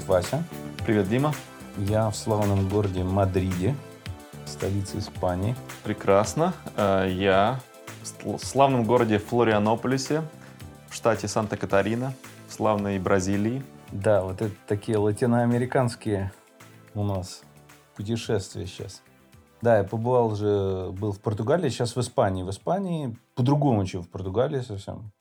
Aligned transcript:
Привет, 0.00 0.08
Вася. 0.08 0.44
Привет, 0.86 1.08
Дима. 1.10 1.34
Я 1.76 2.08
в 2.08 2.16
славном 2.16 2.70
городе 2.70 3.04
Мадриде, 3.04 3.76
столице 4.46 4.98
Испании. 4.98 5.54
Прекрасно. 5.84 6.54
Э, 6.76 7.06
я 7.10 7.60
в 8.24 8.38
славном 8.38 8.84
городе 8.84 9.18
Флорианополисе, 9.18 10.22
в 10.88 10.94
штате 10.94 11.28
Санта-Катарина, 11.28 12.14
в 12.48 12.52
славной 12.52 12.98
Бразилии. 12.98 13.62
Да, 13.92 14.22
вот 14.22 14.40
это 14.40 14.54
такие 14.66 14.96
латиноамериканские 14.96 16.32
у 16.94 17.04
нас 17.04 17.42
путешествия 17.94 18.66
сейчас. 18.66 19.02
Да, 19.60 19.78
я 19.78 19.84
побывал 19.84 20.32
уже, 20.32 20.92
был 20.92 21.12
в 21.12 21.20
Португалии, 21.20 21.68
сейчас 21.68 21.94
в 21.94 22.00
Испании. 22.00 22.42
В 22.42 22.48
Испании 22.48 23.18
по-другому, 23.34 23.84
чем 23.84 24.02
в 24.02 24.08
Португалии 24.08 24.62
совсем. 24.62 25.12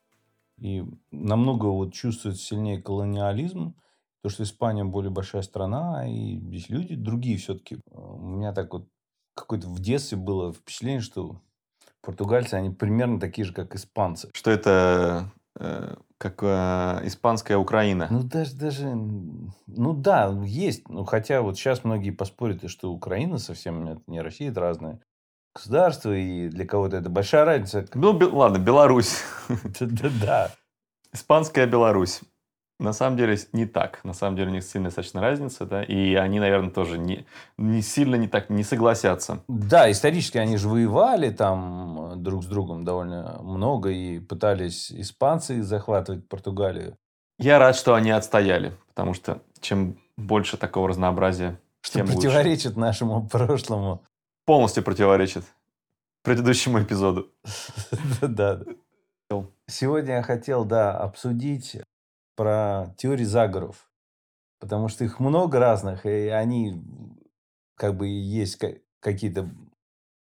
И 0.57 0.85
намного 1.11 1.65
вот 1.65 1.91
чувствуется 1.91 2.41
сильнее 2.41 2.81
колониализм. 2.81 3.75
То, 4.21 4.29
что 4.29 4.43
Испания 4.43 4.83
более 4.83 5.11
большая 5.11 5.41
страна, 5.43 6.07
и 6.07 6.37
здесь 6.37 6.69
люди 6.69 6.95
другие 6.95 7.37
все-таки. 7.37 7.79
У 7.89 8.17
меня 8.17 8.53
так 8.53 8.73
вот 8.73 8.87
какое-то 9.33 9.67
в 9.67 9.79
детстве 9.79 10.17
было 10.17 10.53
впечатление, 10.53 11.01
что 11.01 11.41
португальцы, 12.01 12.55
они 12.55 12.69
примерно 12.69 13.19
такие 13.19 13.45
же, 13.45 13.53
как 13.53 13.75
испанцы. 13.75 14.29
Что 14.33 14.51
это 14.51 15.31
э, 15.57 15.95
как 16.17 16.43
э, 16.43 17.01
испанская 17.05 17.57
Украина. 17.57 18.07
Ну, 18.11 18.23
даже, 18.23 18.55
даже, 18.55 18.87
ну 18.87 19.93
да, 19.93 20.37
есть. 20.43 20.87
Ну, 20.89 21.05
хотя 21.05 21.41
вот 21.41 21.57
сейчас 21.57 21.83
многие 21.83 22.11
поспорят, 22.11 22.69
что 22.69 22.91
Украина 22.91 23.37
совсем 23.37 23.87
это 23.87 24.01
не 24.07 24.21
Россия, 24.21 24.51
это 24.51 24.59
разные 24.59 24.99
государства, 25.55 26.15
и 26.15 26.49
для 26.49 26.65
кого-то 26.65 26.97
это 26.97 27.09
большая 27.09 27.45
разница. 27.45 27.85
Ну, 27.93 28.17
ладно, 28.33 28.57
Беларусь. 28.57 29.23
Да-да. 29.79 30.51
Испанская 31.11 31.65
Беларусь. 31.65 32.21
На 32.79 32.93
самом 32.93 33.17
деле 33.17 33.37
не 33.51 33.65
так. 33.65 33.99
На 34.05 34.13
самом 34.13 34.37
деле 34.37 34.49
у 34.49 34.53
них 34.53 34.63
сильная 34.63 34.87
достаточно 34.87 35.19
разница, 35.19 35.65
да, 35.65 35.83
и 35.83 36.15
они, 36.15 36.39
наверное, 36.39 36.71
тоже 36.71 36.97
не, 36.97 37.25
не 37.57 37.81
сильно 37.81 38.15
не 38.15 38.29
так 38.29 38.49
не 38.49 38.63
согласятся. 38.63 39.43
Да, 39.49 39.91
исторически 39.91 40.37
они 40.37 40.55
же 40.55 40.69
воевали 40.69 41.29
там 41.29 42.13
э, 42.13 42.15
друг 42.15 42.43
с 42.43 42.47
другом 42.47 42.85
довольно 42.85 43.37
много 43.41 43.89
и 43.89 44.19
пытались 44.19 44.91
испанцы 44.93 45.61
захватывать 45.61 46.27
Португалию. 46.29 46.95
Я 47.37 47.59
рад, 47.59 47.75
что 47.75 47.95
они 47.95 48.11
отстояли, 48.11 48.73
потому 48.87 49.13
что 49.13 49.41
чем 49.59 49.97
больше 50.15 50.55
такого 50.55 50.87
разнообразия, 50.87 51.59
что 51.81 51.99
тем 51.99 52.07
противоречит 52.07 52.67
лучше. 52.67 52.79
нашему 52.79 53.27
прошлому. 53.27 54.03
Полностью 54.45 54.83
противоречит 54.83 55.43
предыдущему 56.23 56.81
эпизоду. 56.81 57.27
Да. 58.21 58.61
Сегодня 59.67 60.15
я 60.15 60.23
хотел, 60.23 60.65
да, 60.65 60.97
обсудить 60.97 61.77
про 62.39 62.95
теории 62.95 63.25
заговоров. 63.25 63.89
Потому 64.61 64.87
что 64.87 65.03
их 65.03 65.19
много 65.19 65.59
разных, 65.59 66.05
и 66.05 66.29
они 66.29 66.81
как 67.75 67.97
бы 67.97 68.07
есть 68.07 68.57
какие-то 69.01 69.49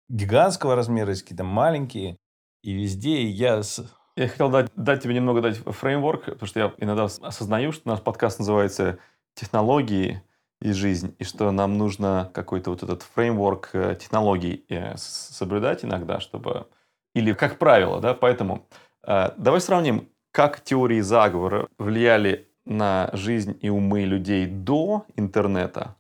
гигантского 0.10 0.76
размера, 0.76 1.10
есть 1.10 1.24
какие-то 1.24 1.44
маленькие. 1.44 2.20
И 2.62 2.74
везде 2.74 3.24
я... 3.24 3.64
С... 3.64 3.84
Я 4.16 4.28
хотел 4.28 4.52
дать, 4.52 4.70
дать 4.76 5.02
тебе 5.02 5.16
немного 5.16 5.42
дать 5.42 5.58
фреймворк, 5.58 6.26
потому 6.26 6.46
что 6.46 6.60
я 6.60 6.74
иногда 6.78 7.06
осознаю, 7.06 7.72
что 7.72 7.90
наш 7.90 8.00
подкаст 8.00 8.38
называется 8.38 9.00
«Технологии 9.34 10.22
и 10.62 10.72
жизнь», 10.72 11.16
и 11.18 11.24
что 11.24 11.50
нам 11.50 11.80
нужно 11.80 12.30
какой-то 12.36 12.70
вот 12.70 12.84
этот 12.84 13.02
фреймворк 13.02 13.72
э, 13.74 13.96
технологий 14.00 14.66
э, 14.70 14.96
соблюдать 14.98 15.84
иногда, 15.84 16.20
чтобы... 16.20 16.68
Или 17.16 17.34
как 17.34 17.58
правило, 17.58 18.00
да, 18.00 18.14
поэтому 18.14 18.68
э, 19.02 19.32
давай 19.36 19.62
сравним, 19.62 20.13
как 20.34 20.62
теории 20.62 21.00
заговора 21.00 21.70
влияли 21.78 22.50
на 22.66 23.10
жизнь 23.14 23.58
и 23.62 23.70
умы 23.70 24.04
людей 24.04 24.48
до 24.48 25.06
интернета 25.16 25.96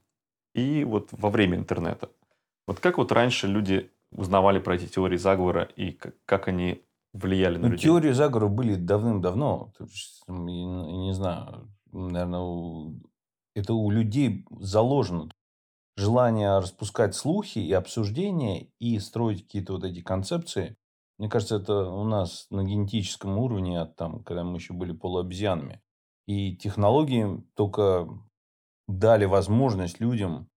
и 0.55 0.83
вот 0.83 1.09
во 1.11 1.29
время 1.29 1.57
интернета. 1.57 2.09
Вот 2.67 2.79
как 2.79 2.97
вот 2.97 3.11
раньше 3.11 3.47
люди 3.47 3.91
узнавали 4.11 4.59
про 4.59 4.75
эти 4.75 4.87
теории 4.87 5.17
заговора 5.17 5.69
и 5.75 5.91
как, 5.91 6.15
как 6.25 6.47
они 6.47 6.83
влияли 7.13 7.57
на 7.57 7.67
ну, 7.67 7.69
людей? 7.69 7.85
Теории 7.85 8.11
заговора 8.11 8.47
были 8.47 8.73
давным-давно. 8.75 9.71
Я 10.27 10.33
не 10.33 11.13
знаю, 11.13 11.69
наверное, 11.91 12.95
это 13.55 13.73
у 13.73 13.91
людей 13.91 14.45
заложено. 14.59 15.29
Желание 15.95 16.57
распускать 16.57 17.13
слухи 17.13 17.59
и 17.59 17.71
обсуждения 17.71 18.67
и 18.79 18.97
строить 18.97 19.43
какие-то 19.43 19.73
вот 19.73 19.83
эти 19.83 20.01
концепции 20.01 20.75
мне 21.17 21.29
кажется, 21.29 21.57
это 21.57 21.89
у 21.89 22.03
нас 22.03 22.47
на 22.49 22.63
генетическом 22.63 23.37
уровне, 23.37 23.79
от 23.79 23.95
там, 23.95 24.23
когда 24.23 24.43
мы 24.43 24.57
еще 24.57 24.73
были 24.73 24.93
полуобезьянами. 24.93 25.81
И 26.25 26.55
технологии 26.55 27.43
только 27.55 28.07
дали 28.87 29.25
возможность 29.25 29.99
людям 29.99 30.49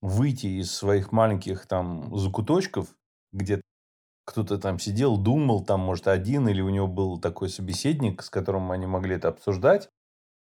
выйти 0.00 0.46
из 0.46 0.72
своих 0.72 1.12
маленьких 1.12 1.66
там 1.66 2.16
закуточков, 2.16 2.88
где 3.32 3.60
кто-то 4.24 4.58
там 4.58 4.78
сидел, 4.78 5.16
думал, 5.16 5.64
там, 5.64 5.80
может, 5.80 6.06
один, 6.06 6.48
или 6.48 6.60
у 6.60 6.70
него 6.70 6.86
был 6.86 7.20
такой 7.20 7.48
собеседник, 7.48 8.22
с 8.22 8.30
которым 8.30 8.70
они 8.70 8.86
могли 8.86 9.16
это 9.16 9.28
обсуждать. 9.28 9.88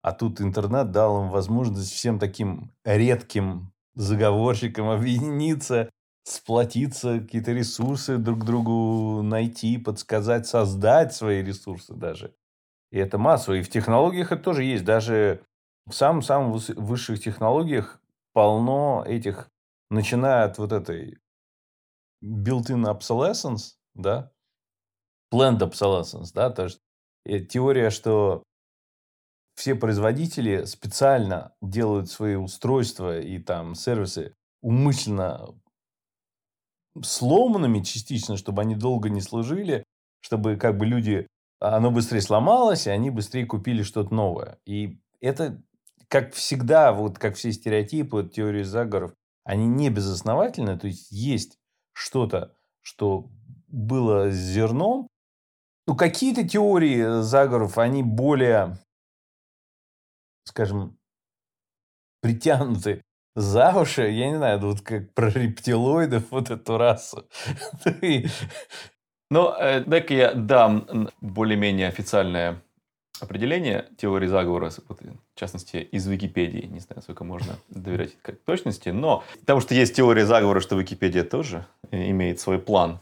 А 0.01 0.11
тут 0.11 0.41
интернет 0.41 0.91
дал 0.91 1.23
им 1.23 1.29
возможность 1.29 1.91
всем 1.91 2.19
таким 2.19 2.71
редким 2.83 3.73
заговорщикам 3.95 4.89
объединиться 4.89 5.89
сплотиться, 6.23 7.19
какие-то 7.19 7.51
ресурсы 7.51 8.17
друг 8.17 8.45
другу 8.45 9.21
найти, 9.21 9.77
подсказать, 9.77 10.47
создать 10.47 11.13
свои 11.13 11.43
ресурсы 11.43 11.93
даже. 11.93 12.33
И 12.91 12.97
это 12.97 13.17
массово. 13.17 13.55
И 13.55 13.61
в 13.61 13.69
технологиях 13.69 14.31
это 14.31 14.41
тоже 14.41 14.63
есть. 14.63 14.85
Даже 14.85 15.43
в 15.85 15.93
самых-самых 15.93 16.69
высших 16.69 17.21
технологиях 17.21 17.99
полно 18.33 19.03
этих, 19.05 19.49
начиная 19.89 20.45
от 20.45 20.57
вот 20.57 20.71
этой 20.71 21.17
built-in 22.23 22.85
obsolescence, 22.85 23.73
да, 23.93 24.31
planned 25.33 25.59
obsolescence, 25.59 26.31
да, 26.33 26.49
то 26.49 26.63
есть 26.63 26.79
теория, 27.49 27.89
что 27.89 28.43
все 29.55 29.75
производители 29.75 30.65
специально 30.65 31.53
делают 31.61 32.09
свои 32.09 32.35
устройства 32.35 33.19
и 33.19 33.39
там 33.39 33.75
сервисы 33.75 34.35
умышленно 34.61 35.53
сломанными 37.01 37.79
частично, 37.79 38.37
чтобы 38.37 38.61
они 38.61 38.75
долго 38.75 39.09
не 39.09 39.21
служили, 39.21 39.83
чтобы 40.21 40.57
как 40.57 40.77
бы 40.77 40.85
люди, 40.85 41.27
оно 41.59 41.91
быстрее 41.91 42.21
сломалось, 42.21 42.87
и 42.87 42.91
они 42.91 43.09
быстрее 43.09 43.45
купили 43.45 43.83
что-то 43.83 44.13
новое. 44.13 44.57
И 44.65 44.99
это, 45.21 45.61
как 46.07 46.33
всегда, 46.33 46.93
вот 46.93 47.17
как 47.17 47.35
все 47.35 47.51
стереотипы, 47.51 48.29
теории 48.31 48.63
заговоров, 48.63 49.13
они 49.43 49.67
не 49.67 49.89
безосновательны, 49.89 50.77
то 50.77 50.87
есть 50.87 51.11
есть 51.11 51.57
что-то, 51.93 52.55
что 52.81 53.29
было 53.67 54.29
зерном. 54.29 55.07
Ну, 55.85 55.95
какие-то 55.95 56.47
теории 56.47 57.21
заговоров, 57.21 57.77
они 57.77 58.03
более, 58.03 58.77
скажем, 60.45 60.97
притянуты 62.21 63.01
за 63.35 63.73
уши, 63.73 64.09
я 64.09 64.29
не 64.29 64.37
знаю, 64.37 64.59
вот 64.59 64.81
как 64.81 65.11
про 65.13 65.29
рептилоидов, 65.29 66.23
вот 66.31 66.49
эту 66.49 66.77
расу. 66.77 67.25
Ну, 69.31 69.51
э, 69.59 69.79
дай-ка 69.79 70.13
я 70.13 70.33
дам 70.35 71.09
более-менее 71.19 71.87
официальное 71.87 72.61
определение 73.19 73.87
теории 73.97 74.27
заговора, 74.27 74.69
вот, 74.87 74.99
в 75.01 75.39
частности, 75.39 75.77
из 75.77 76.05
Википедии. 76.05 76.67
Не 76.67 76.79
знаю, 76.79 77.01
сколько 77.01 77.23
можно 77.23 77.55
доверять 77.69 78.11
как 78.21 78.39
точности, 78.41 78.89
но 78.89 79.23
потому 79.39 79.59
что 79.59 79.73
есть 79.73 79.95
теория 79.95 80.27
заговора, 80.27 80.59
что 80.59 80.75
Википедия 80.75 81.23
тоже 81.23 81.65
э, 81.89 82.11
имеет 82.11 82.39
свой 82.39 82.59
план. 82.59 82.99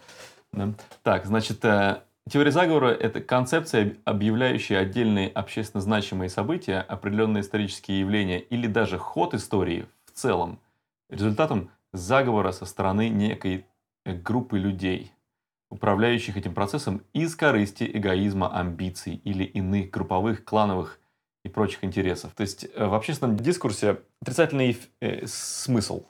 Так, 1.04 1.26
значит, 1.26 1.66
э, 1.66 2.02
теория 2.30 2.52
заговора– 2.52 2.92
это 3.00 3.20
концепция, 3.20 3.98
объявляющая 4.06 4.80
отдельные 4.80 5.28
общественно 5.28 5.82
значимые 5.82 6.30
события, 6.30 6.80
определенные 6.80 7.42
исторические 7.42 8.00
явления 8.00 8.40
или 8.40 8.68
даже 8.68 8.98
ход 8.98 9.34
истории 9.34 9.86
целом 10.22 10.60
результатом 11.10 11.72
заговора 11.94 12.52
со 12.52 12.66
стороны 12.66 13.10
некой 13.10 13.66
э, 14.06 14.14
группы 14.14 14.58
людей, 14.58 15.12
управляющих 15.70 16.38
этим 16.38 16.54
процессом 16.54 17.02
из 17.14 17.36
корысти, 17.36 17.90
эгоизма, 17.92 18.58
амбиций 18.58 19.16
или 19.16 19.44
иных 19.44 19.90
групповых, 19.90 20.46
клановых 20.46 21.00
и 21.44 21.50
прочих 21.50 21.84
интересов. 21.84 22.34
То 22.36 22.42
есть 22.42 22.68
э, 22.74 22.86
в 22.86 22.94
общественном 22.94 23.36
дискурсе 23.36 24.02
отрицательный 24.22 24.78
э, 25.02 25.26
смысл 25.26 26.04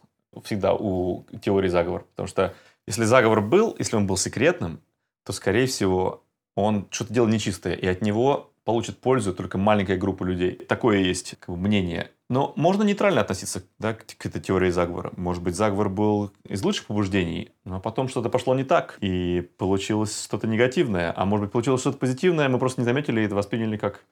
всегда 0.43 0.73
у 0.73 1.25
теории 1.41 1.69
заговора. 1.69 2.03
Потому 2.11 2.27
что 2.27 2.53
если 2.87 3.05
заговор 3.05 3.41
был, 3.41 3.75
если 3.79 3.95
он 3.95 4.07
был 4.07 4.17
секретным, 4.17 4.81
то, 5.23 5.33
скорее 5.33 5.67
всего, 5.67 6.23
он 6.55 6.87
что-то 6.89 7.13
делал 7.13 7.29
нечистое, 7.29 7.75
и 7.75 7.87
от 7.87 8.01
него 8.01 8.50
получит 8.63 8.99
пользу 8.99 9.33
только 9.33 9.57
маленькая 9.57 9.97
группа 9.97 10.23
людей. 10.23 10.55
Такое 10.55 10.99
есть 10.99 11.35
как 11.39 11.49
бы, 11.49 11.57
мнение. 11.57 12.11
Но 12.29 12.53
можно 12.55 12.83
нейтрально 12.83 13.21
относиться 13.21 13.63
да, 13.79 13.93
к 13.93 14.25
этой 14.25 14.41
теории 14.41 14.69
заговора. 14.69 15.11
Может 15.17 15.43
быть, 15.43 15.55
заговор 15.55 15.89
был 15.89 16.31
из 16.47 16.63
лучших 16.63 16.87
побуждений, 16.87 17.51
но 17.65 17.79
потом 17.79 18.07
что-то 18.07 18.29
пошло 18.29 18.55
не 18.55 18.63
так, 18.63 18.97
и 19.01 19.41
получилось 19.57 20.23
что-то 20.23 20.47
негативное. 20.47 21.13
А 21.15 21.25
может 21.25 21.45
быть, 21.45 21.51
получилось 21.51 21.81
что-то 21.81 21.97
позитивное, 21.97 22.49
мы 22.49 22.59
просто 22.59 22.81
не 22.81 22.85
заметили 22.85 23.21
и 23.21 23.25
это 23.25 23.35
восприняли 23.35 23.77
как, 23.77 24.05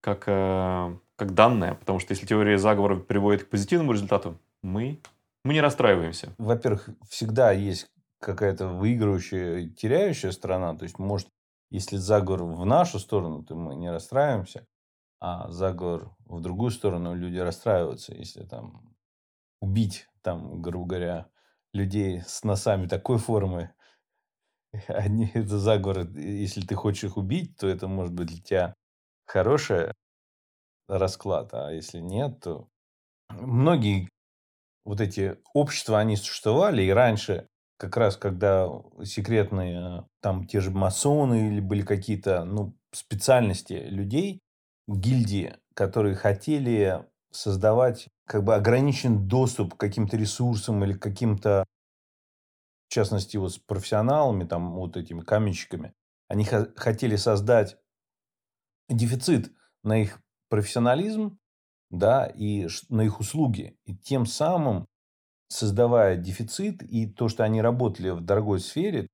как 0.00 0.24
э, 0.26 0.96
как 1.18 1.34
данное, 1.34 1.74
потому 1.74 1.98
что 1.98 2.12
если 2.12 2.26
теория 2.26 2.58
заговора 2.58 2.96
приводит 2.96 3.42
к 3.42 3.48
позитивному 3.48 3.92
результату, 3.92 4.38
мы, 4.62 5.00
мы 5.44 5.52
не 5.52 5.60
расстраиваемся. 5.60 6.32
Во-первых, 6.38 6.88
всегда 7.08 7.50
есть 7.50 7.88
какая-то 8.20 8.68
выигрывающая 8.68 9.68
теряющая 9.68 10.30
сторона. 10.30 10.76
То 10.76 10.84
есть, 10.84 11.00
может, 11.00 11.28
если 11.70 11.96
заговор 11.96 12.44
в 12.44 12.64
нашу 12.64 12.98
сторону, 12.98 13.44
то 13.44 13.54
мы 13.54 13.74
не 13.76 13.90
расстраиваемся, 13.90 14.66
а 15.20 15.50
заговор 15.50 16.14
в 16.26 16.40
другую 16.40 16.70
сторону 16.70 17.14
люди 17.14 17.38
расстраиваются, 17.38 18.14
если 18.14 18.44
там 18.44 18.96
убить, 19.60 20.08
там, 20.22 20.62
грубо 20.62 20.86
говоря, 20.86 21.28
людей 21.72 22.22
с 22.22 22.44
носами 22.44 22.86
такой 22.86 23.18
формы, 23.18 23.74
они, 24.88 25.30
это 25.34 25.58
заговор, 25.58 26.08
если 26.16 26.60
ты 26.62 26.74
хочешь 26.74 27.04
их 27.04 27.16
убить, 27.16 27.56
то 27.56 27.68
это 27.68 27.88
может 27.88 28.12
быть 28.14 28.28
для 28.28 28.42
тебя 28.42 28.74
хороший 29.26 29.92
расклад, 30.88 31.52
а 31.52 31.70
если 31.70 31.98
нет, 31.98 32.40
то 32.40 32.68
многие 33.30 34.08
вот 34.84 35.00
эти 35.00 35.38
общества, 35.52 35.98
они 35.98 36.16
существовали, 36.16 36.82
и 36.82 36.90
раньше 36.90 37.48
как 37.78 37.96
раз 37.96 38.16
когда 38.16 38.68
секретные 39.04 40.06
там 40.20 40.46
те 40.46 40.60
же 40.60 40.70
масоны 40.70 41.48
или 41.48 41.60
были 41.60 41.82
какие-то 41.82 42.44
ну, 42.44 42.76
специальности 42.92 43.74
людей, 43.74 44.42
гильдии, 44.86 45.56
которые 45.74 46.16
хотели 46.16 47.06
создавать 47.30 48.08
как 48.26 48.44
бы 48.44 48.54
ограниченный 48.54 49.20
доступ 49.20 49.74
к 49.74 49.80
каким-то 49.80 50.16
ресурсам 50.16 50.82
или 50.84 50.92
каким-то, 50.92 51.64
в 52.88 52.92
частности, 52.92 53.36
вот 53.36 53.52
с 53.52 53.58
профессионалами, 53.58 54.44
там, 54.44 54.74
вот 54.74 54.96
этими 54.96 55.20
каменщиками, 55.20 55.94
они 56.28 56.44
хотели 56.44 57.16
создать 57.16 57.78
дефицит 58.88 59.52
на 59.82 60.02
их 60.02 60.20
профессионализм, 60.48 61.38
да, 61.90 62.26
и 62.26 62.68
на 62.88 63.02
их 63.02 63.20
услуги. 63.20 63.78
И 63.84 63.96
тем 63.96 64.26
самым, 64.26 64.86
создавая 65.48 66.16
дефицит 66.16 66.82
и 66.82 67.06
то, 67.06 67.28
что 67.28 67.44
они 67.44 67.60
работали 67.60 68.10
в 68.10 68.20
дорогой 68.20 68.60
сфере 68.60 69.08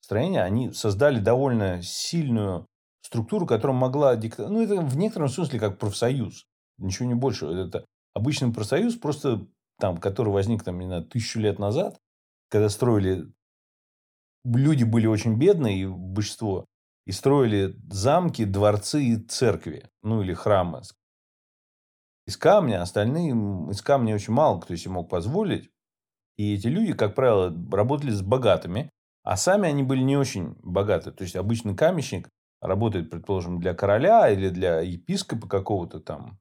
строения, 0.00 0.42
они 0.42 0.72
создали 0.72 1.18
довольно 1.18 1.82
сильную 1.82 2.66
структуру, 3.02 3.46
которая 3.46 3.76
могла 3.76 4.16
диктовать... 4.16 4.52
Ну, 4.52 4.62
это 4.62 4.80
в 4.80 4.96
некотором 4.96 5.28
смысле 5.28 5.58
как 5.58 5.78
профсоюз. 5.78 6.44
Ничего 6.78 7.08
не 7.08 7.14
больше. 7.14 7.46
Это 7.46 7.84
обычный 8.14 8.52
профсоюз, 8.52 8.96
просто 8.96 9.46
там, 9.78 9.96
который 9.96 10.32
возник, 10.32 10.62
там, 10.62 10.78
не 10.78 10.86
знаю, 10.86 11.04
тысячу 11.04 11.40
лет 11.40 11.58
назад, 11.58 11.98
когда 12.48 12.68
строили... 12.68 13.24
Люди 14.44 14.84
были 14.84 15.06
очень 15.06 15.36
бедные, 15.36 15.82
и 15.82 15.86
большинство, 15.86 16.64
и 17.06 17.12
строили 17.12 17.76
замки, 17.90 18.44
дворцы 18.44 19.02
и 19.02 19.16
церкви, 19.16 19.90
ну, 20.02 20.22
или 20.22 20.32
храмы. 20.32 20.82
Из 22.30 22.36
камня, 22.36 22.80
остальные 22.80 23.32
из 23.72 23.82
камня 23.82 24.14
очень 24.14 24.32
мало 24.32 24.60
кто 24.60 24.76
себе 24.76 24.92
мог 24.92 25.10
позволить. 25.10 25.68
И 26.36 26.54
эти 26.54 26.68
люди, 26.68 26.92
как 26.92 27.16
правило, 27.16 27.52
работали 27.72 28.12
с 28.12 28.22
богатыми, 28.22 28.88
а 29.24 29.36
сами 29.36 29.68
они 29.68 29.82
были 29.82 30.02
не 30.02 30.16
очень 30.16 30.54
богаты. 30.62 31.10
То 31.10 31.24
есть, 31.24 31.34
обычный 31.34 31.74
каменщик 31.74 32.28
работает, 32.60 33.10
предположим, 33.10 33.58
для 33.58 33.74
короля 33.74 34.30
или 34.30 34.48
для 34.48 34.78
епископа 34.78 35.48
какого-то 35.48 35.98
там, 35.98 36.38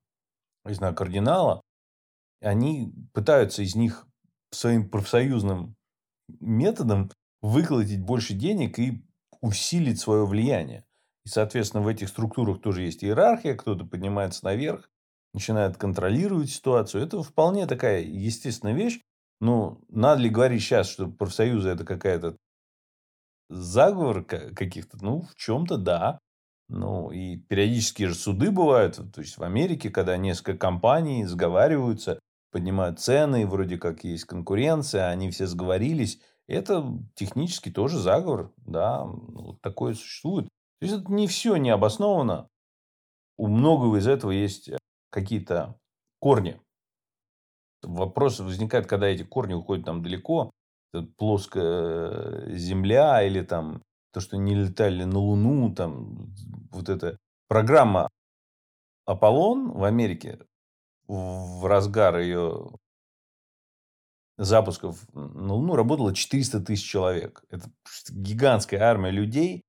не 0.64 0.76
знаю, 0.76 0.94
кардинала, 0.94 1.60
они 2.40 2.94
пытаются 3.12 3.64
из 3.64 3.74
них 3.74 4.06
своим 4.52 4.92
профсоюзным 4.92 5.76
методом 6.40 7.10
выколотить 7.42 8.04
больше 8.04 8.36
денег 8.36 8.78
и 8.78 9.04
усилить 9.42 10.00
свое 10.00 10.28
влияние. 10.28 10.86
И, 11.26 11.30
соответственно, 11.30 11.82
в 11.82 11.88
этих 11.88 12.10
структурах 12.10 12.62
тоже 12.62 12.84
есть 12.84 13.04
иерархия, 13.04 13.56
кто-то 13.56 13.86
поднимается 13.86 14.46
наверх, 14.46 14.88
начинает 15.34 15.78
контролировать 15.78 16.50
ситуацию. 16.50 17.04
Это 17.04 17.22
вполне 17.24 17.68
такая 17.68 18.02
естественная 18.02 18.74
вещь. 18.74 19.00
Ну, 19.42 19.82
надо 19.90 20.22
ли 20.22 20.30
говорить 20.30 20.62
сейчас, 20.62 20.90
что 20.90 21.08
профсоюзы 21.08 21.70
это 21.70 21.86
какая-то 21.86 22.36
заговор 23.50 24.24
каких-то? 24.24 24.98
Ну, 25.02 25.22
в 25.22 25.36
чем-то 25.36 25.78
да. 25.78 26.20
Ну, 26.68 27.10
и 27.10 27.38
периодически 27.38 28.04
же 28.04 28.16
суды 28.16 28.52
бывают. 28.52 28.96
То 29.14 29.22
есть, 29.22 29.38
в 29.38 29.44
Америке, 29.44 29.90
когда 29.90 30.18
несколько 30.18 30.58
компаний 30.58 31.26
сговариваются, 31.26 32.20
поднимают 32.52 33.00
цены, 33.00 33.48
вроде 33.48 33.78
как 33.78 34.04
есть 34.04 34.26
конкуренция, 34.26 35.08
они 35.10 35.32
все 35.32 35.48
сговорились. 35.48 36.20
Это 36.48 36.86
технически 37.16 37.72
тоже 37.72 37.98
заговор. 37.98 38.52
Да, 38.58 39.04
вот 39.06 39.62
такое 39.62 39.94
существует. 39.94 40.48
То 40.80 40.86
есть, 40.86 41.02
это 41.02 41.12
не 41.12 41.28
все 41.28 41.56
не 41.56 41.70
обосновано. 41.70 42.50
У 43.38 43.48
многого 43.48 43.98
из 43.98 44.08
этого 44.08 44.32
есть 44.32 44.70
какие-то 45.10 45.78
корни. 46.20 46.60
Вопрос 47.82 48.40
возникает, 48.40 48.88
когда 48.88 49.08
эти 49.08 49.24
корни 49.24 49.54
уходят 49.54 49.86
там 49.86 50.04
далеко, 50.04 50.52
плоская 51.18 52.56
земля 52.56 53.24
или 53.24 53.42
там 53.42 53.82
то, 54.12 54.22
что 54.22 54.38
не 54.38 54.56
летали 54.56 55.04
на 55.04 55.20
Луну, 55.20 55.74
там 55.74 56.34
вот 56.72 56.90
эта 56.90 57.18
программа 57.48 58.10
Аполлон 59.06 59.72
в 59.72 59.84
Америке 59.84 60.40
в 61.08 61.66
разгар 61.66 62.20
ее 62.20 62.72
запусков 64.38 65.04
на 65.14 65.54
Луну 65.54 65.76
работало 65.76 66.14
400 66.14 66.62
тысяч 66.62 66.88
человек. 66.88 67.44
Это 67.50 67.70
гигантская 68.10 68.82
армия 68.82 69.12
людей. 69.12 69.64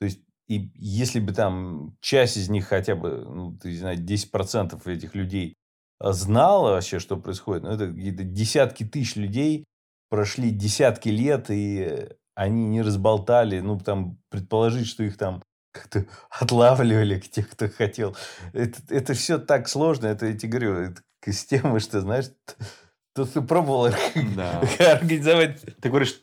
То 0.00 0.06
есть, 0.06 0.20
и 0.48 0.70
если 0.74 1.20
бы 1.20 1.32
там 1.32 1.96
часть 2.00 2.36
из 2.36 2.48
них 2.48 2.66
хотя 2.66 2.94
бы, 2.94 3.24
ну, 3.28 3.56
ты 3.56 3.76
знаешь, 3.76 3.98
10% 3.98 4.80
этих 4.90 5.14
людей 5.14 5.54
знала 6.00 6.72
вообще, 6.72 6.98
что 6.98 7.16
происходит, 7.16 7.64
ну, 7.64 7.70
это 7.70 7.88
какие-то 7.88 8.22
десятки 8.22 8.84
тысяч 8.84 9.16
людей 9.16 9.64
прошли 10.08 10.50
десятки 10.50 11.08
лет, 11.08 11.46
и 11.50 12.08
они 12.34 12.68
не 12.68 12.82
разболтали, 12.82 13.60
ну, 13.60 13.78
там, 13.78 14.18
предположить, 14.30 14.86
что 14.86 15.02
их 15.02 15.16
там 15.16 15.42
как-то 15.72 16.06
отлавливали 16.30 17.18
к 17.18 17.28
тех, 17.28 17.48
кто 17.50 17.68
хотел. 17.68 18.16
Это, 18.52 18.80
это 18.88 19.14
все 19.14 19.38
так 19.38 19.68
сложно, 19.68 20.06
это, 20.06 20.26
я 20.26 20.36
тебе 20.36 20.52
говорю, 20.52 20.74
это 20.74 21.02
с 21.26 21.44
тем, 21.44 21.78
что, 21.80 22.00
знаешь, 22.00 22.26
тут 23.14 23.32
ты 23.32 23.40
пробовал 23.40 23.88
да. 24.36 24.60
организовать... 24.78 25.60
Ты 25.80 25.88
говоришь, 25.88 26.20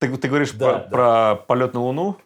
ты, 0.00 0.16
ты 0.16 0.28
говоришь 0.28 0.52
да, 0.52 0.66
про, 0.66 0.78
да. 0.78 0.88
про 0.88 1.36
полет 1.46 1.74
на 1.74 1.80
Луну? 1.80 2.18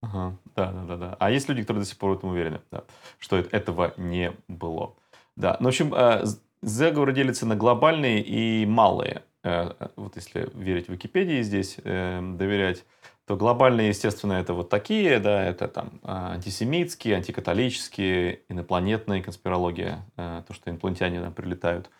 Ага, 0.00 0.38
да, 0.58 0.72
да, 0.72 0.84
да, 0.84 0.96
да. 0.96 1.16
А 1.20 1.30
есть 1.30 1.48
люди, 1.48 1.62
которые 1.62 1.84
до 1.84 1.88
сих 1.88 1.98
пор 1.98 2.10
в 2.10 2.18
этом 2.18 2.30
уверены, 2.30 2.60
да, 2.72 2.84
что 3.18 3.36
этого 3.36 3.94
не 3.96 4.32
было. 4.48 4.94
Да, 5.36 5.56
ну, 5.60 5.66
в 5.66 5.68
общем, 5.68 5.94
э, 5.94 6.24
заговоры 6.62 7.12
делятся 7.12 7.46
на 7.46 7.54
глобальные 7.54 8.22
и 8.22 8.66
малые. 8.66 9.22
Э, 9.44 9.72
вот 9.94 10.16
если 10.16 10.50
верить 10.54 10.88
Википедии 10.88 11.42
здесь, 11.42 11.76
э, 11.84 12.20
доверять, 12.34 12.84
то 13.26 13.36
глобальные, 13.36 13.88
естественно, 13.88 14.32
это 14.32 14.54
вот 14.54 14.68
такие, 14.68 15.20
да, 15.20 15.44
это 15.44 15.68
там 15.68 16.00
антисемитские, 16.02 17.16
антикатолические, 17.16 18.40
инопланетная 18.48 19.22
конспирология, 19.22 20.02
то, 20.16 20.46
что 20.52 20.70
инопланетяне 20.70 21.20
нам 21.20 21.34
прилетают, 21.34 21.90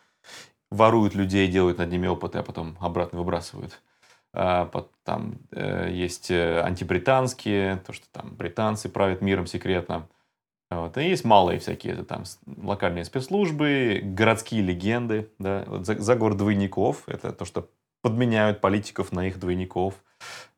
воруют 0.70 1.14
людей, 1.14 1.46
делают 1.46 1.76
над 1.76 1.90
ними 1.90 2.06
опыты, 2.06 2.38
а 2.38 2.42
потом 2.42 2.78
обратно 2.80 3.18
выбрасывают. 3.18 3.78
А, 4.34 4.70
там 5.04 5.38
э, 5.52 5.90
есть 5.92 6.30
э, 6.30 6.60
антибританские, 6.60 7.78
то, 7.86 7.92
что 7.92 8.06
там 8.12 8.34
британцы 8.34 8.88
правят 8.88 9.22
миром 9.22 9.46
секретно. 9.46 10.06
Вот. 10.70 10.98
И 10.98 11.08
есть 11.08 11.24
малые 11.24 11.58
всякие, 11.58 11.94
это 11.94 12.04
там 12.04 12.24
локальные 12.46 13.04
спецслужбы, 13.04 14.00
городские 14.02 14.60
легенды. 14.62 15.30
Да? 15.38 15.64
Вот 15.66 15.86
заговор 15.86 16.34
двойников, 16.34 17.08
это 17.08 17.32
то, 17.32 17.44
что 17.46 17.70
подменяют 18.02 18.60
политиков 18.60 19.12
на 19.12 19.26
их 19.26 19.38
двойников. 19.38 19.94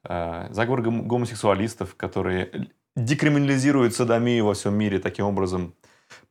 А, 0.04 0.48
заговор 0.50 0.82
гомосексуалистов, 0.82 1.94
которые 1.94 2.70
декриминализируют 2.96 3.94
садомию 3.94 4.46
во 4.46 4.54
всем 4.54 4.74
мире 4.74 4.98
таким 4.98 5.26
образом, 5.26 5.74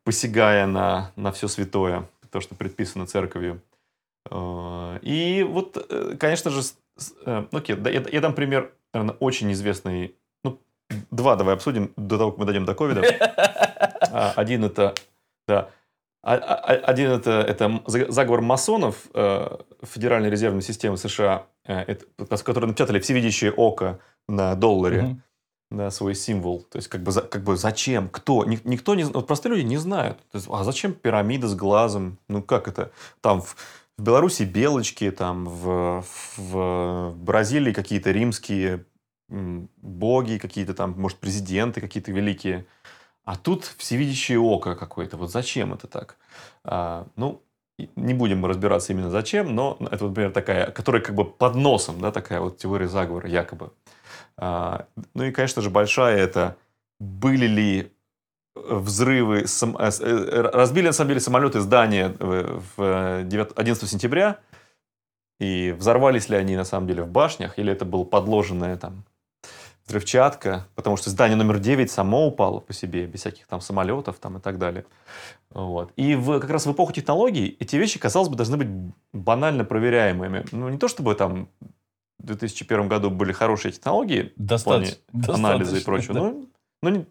посягая 0.04 0.68
на, 0.68 1.12
на 1.16 1.32
все 1.32 1.48
святое, 1.48 2.08
то, 2.32 2.42
что 2.42 2.56
предписано 2.56 3.08
церковью. 3.08 3.62
А, 4.30 5.00
и 5.02 5.46
вот, 5.48 5.78
э, 5.90 6.16
конечно 6.20 6.52
же, 6.52 6.62
Э, 7.26 7.46
ну, 7.52 7.58
окей, 7.58 7.76
я, 7.86 8.04
я 8.12 8.22
дам 8.22 8.34
пример, 8.34 8.72
наверное, 8.94 9.16
очень 9.20 9.52
известный. 9.52 10.16
Ну, 10.44 10.60
два 11.12 11.36
давай 11.36 11.56
обсудим 11.56 11.94
до 11.96 12.18
того, 12.18 12.32
как 12.32 12.40
мы 12.40 12.46
дойдем 12.46 12.66
до 12.66 12.76
ковида. 12.76 13.04
А, 14.12 14.34
один 14.36 14.66
это, 14.66 14.96
да, 15.48 15.70
а, 16.22 16.36
а, 16.36 16.74
один 16.74 17.12
это, 17.12 17.32
это 17.48 17.82
заговор 17.86 18.42
масонов 18.42 19.08
э, 19.14 19.58
Федеральной 19.84 20.30
резервной 20.30 20.62
системы 20.62 20.98
США, 20.98 21.46
э, 21.66 21.96
которые 22.44 22.68
напечатали 22.68 23.00
всевидящее 23.00 23.52
око 23.52 24.00
на 24.28 24.56
долларе. 24.56 25.22
на 25.72 25.92
свой 25.92 26.16
символ. 26.16 26.64
То 26.64 26.78
есть, 26.78 26.88
как 26.88 27.04
бы, 27.04 27.12
как 27.12 27.44
бы 27.44 27.56
зачем? 27.56 28.10
Кто? 28.10 28.44
Никто 28.44 28.96
не 28.96 29.04
вот 29.04 29.28
Простые 29.28 29.54
люди 29.54 29.68
не 29.68 29.78
знают. 29.78 30.18
То 30.32 30.38
есть, 30.38 30.48
а 30.50 30.64
зачем 30.64 30.94
пирамида 30.94 31.48
с 31.48 31.54
глазом? 31.54 32.18
Ну, 32.28 32.42
как 32.42 32.68
это? 32.68 32.92
Там 33.22 33.44
в, 33.44 33.56
в 34.00 34.02
Беларуси 34.02 34.44
белочки, 34.44 35.12
там 35.12 35.46
в, 35.46 36.06
в 36.38 37.14
Бразилии 37.18 37.74
какие-то 37.74 38.12
римские 38.12 38.86
боги, 39.28 40.38
какие-то 40.38 40.74
там, 40.74 40.96
может, 40.98 41.18
президенты 41.20 41.82
какие-то 41.82 42.12
великие. 42.12 42.66
А 43.26 43.36
тут 43.36 43.66
всевидящее 43.78 44.40
око 44.40 44.76
какое-то. 44.76 45.18
Вот 45.18 45.30
зачем 45.32 45.74
это 45.74 45.88
так? 45.88 46.18
А, 46.64 47.08
ну, 47.16 47.44
не 47.96 48.14
будем 48.14 48.46
разбираться 48.46 48.94
именно 48.94 49.10
зачем, 49.10 49.54
но 49.54 49.78
это, 49.92 50.08
например, 50.08 50.32
такая, 50.32 50.72
которая 50.72 51.02
как 51.02 51.14
бы 51.14 51.26
под 51.26 51.56
носом, 51.56 52.00
да, 52.00 52.12
такая 52.12 52.40
вот 52.40 52.58
теория 52.58 52.88
заговора 52.88 53.30
якобы. 53.30 53.74
А, 54.38 54.88
ну 55.14 55.26
и, 55.26 55.32
конечно 55.32 55.62
же, 55.62 55.70
большая 55.70 56.18
это 56.18 56.56
были 57.00 57.46
ли 57.46 57.92
взрывы, 58.70 59.48
сам, 59.48 59.76
э, 59.78 59.90
э, 60.00 60.42
разбили 60.54 60.88
на 60.88 60.94
самом 60.94 61.10
деле 61.10 61.20
самолеты 61.20 61.60
здания 61.60 62.16
в 62.20 63.24
9, 63.24 63.52
11 63.56 63.90
сентября, 63.90 64.40
и 65.40 65.76
взорвались 65.78 66.30
ли 66.30 66.36
они 66.36 66.56
на 66.56 66.66
самом 66.66 66.88
деле 66.88 67.04
в 67.04 67.08
башнях, 67.08 67.58
или 67.60 67.72
это 67.72 67.86
было 67.86 68.04
подложенное 68.04 68.78
там 68.78 69.06
взрывчатка, 69.90 70.68
потому 70.76 70.98
что 70.98 71.10
здание 71.10 71.36
номер 71.36 71.60
9 71.60 71.90
само 71.90 72.28
упало 72.28 72.60
по 72.60 72.74
себе, 72.74 73.08
без 73.08 73.22
всяких 73.22 73.48
там 73.48 73.60
самолетов 73.60 74.20
там 74.20 74.38
и 74.38 74.40
так 74.40 74.60
далее. 74.60 74.86
Вот. 75.50 75.92
И 75.96 76.16
в, 76.16 76.40
как 76.40 76.50
раз 76.50 76.66
в 76.66 76.72
эпоху 76.72 76.94
технологий 76.94 77.58
эти 77.60 77.76
вещи, 77.76 78.00
казалось 78.00 78.30
бы, 78.30 78.36
должны 78.36 78.58
быть 78.58 78.68
банально 79.14 79.66
проверяемыми. 79.66 80.46
Ну, 80.52 80.70
не 80.70 80.78
то 80.78 80.88
чтобы 80.88 81.16
там 81.16 81.50
в 82.20 82.26
2001 82.26 82.88
году 82.88 83.10
были 83.10 83.32
хорошие 83.32 83.72
технологии 83.72 84.32
Достаточно. 84.36 84.98
в 85.12 85.26
плане 85.26 85.48
анализа 85.48 85.78
и 85.78 85.84
прочего. 85.84 86.14
Да. 86.14 86.34
Ну 86.82 86.90
не, 86.90 87.06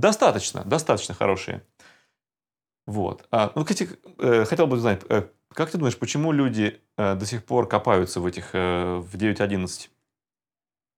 достаточно, 0.00 0.64
достаточно 0.64 1.14
хорошие. 1.14 1.62
Вот. 2.86 3.26
А, 3.30 3.52
ну, 3.54 3.64
кстати, 3.64 3.88
э, 4.18 4.44
хотел 4.44 4.66
бы 4.66 4.76
узнать, 4.76 5.02
э, 5.08 5.28
как 5.50 5.70
ты 5.70 5.78
думаешь, 5.78 5.98
почему 5.98 6.32
люди 6.32 6.80
э, 6.96 7.14
до 7.14 7.26
сих 7.26 7.44
пор 7.44 7.68
копаются 7.68 8.20
в 8.20 8.26
этих, 8.26 8.52
в 8.52 9.14
9.11? 9.14 9.90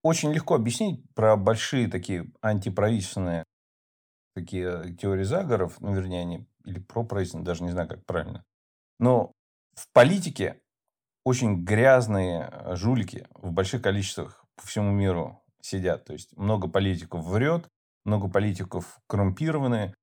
очень 0.03 0.33
легко 0.33 0.55
объяснить 0.55 1.01
про 1.15 1.35
большие 1.37 1.87
такие 1.87 2.29
антиправительственные 2.41 3.45
такие 4.35 4.95
теории 4.95 5.23
заговоров, 5.23 5.79
ну, 5.79 5.93
вернее, 5.93 6.21
они 6.21 6.47
или 6.65 6.79
проправительственные, 6.79 7.45
даже 7.45 7.63
не 7.63 7.71
знаю, 7.71 7.87
как 7.87 8.05
правильно. 8.05 8.43
Но 8.99 9.31
в 9.75 9.87
политике 9.93 10.61
очень 11.23 11.63
грязные 11.63 12.51
жулики 12.75 13.27
в 13.35 13.51
больших 13.51 13.81
количествах 13.81 14.45
по 14.55 14.67
всему 14.67 14.91
миру 14.91 15.41
сидят. 15.61 16.05
То 16.05 16.13
есть 16.13 16.35
много 16.37 16.67
политиков 16.67 17.23
врет, 17.25 17.69
много 18.05 18.29
политиков 18.29 18.99
коррумпированы. 19.07 19.93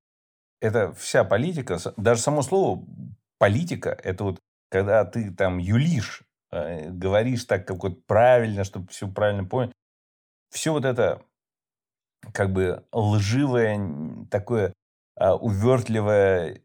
Это 0.61 0.92
вся 0.92 1.25
политика, 1.25 1.78
даже 1.97 2.21
само 2.21 2.42
слово 2.42 2.85
политика, 3.38 3.90
это 3.90 4.25
вот 4.25 4.38
когда 4.71 5.04
ты 5.04 5.33
там 5.33 5.59
юлишь, 5.59 6.23
э, 6.52 6.90
говоришь 6.90 7.45
так, 7.45 7.66
как 7.66 7.83
вот 7.83 8.04
правильно, 8.07 8.64
чтобы 8.64 8.88
все 8.88 9.09
правильно 9.09 9.45
понял 9.45 9.73
все 10.50 10.73
вот 10.73 10.85
это 10.85 11.23
как 12.33 12.52
бы 12.52 12.85
лживое, 12.92 14.26
такое 14.30 14.75
а, 15.16 15.37
увертливая 15.37 16.61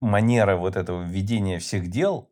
манера 0.00 0.56
вот 0.56 0.76
этого 0.76 1.02
ведения 1.02 1.58
всех 1.58 1.88
дел, 1.88 2.30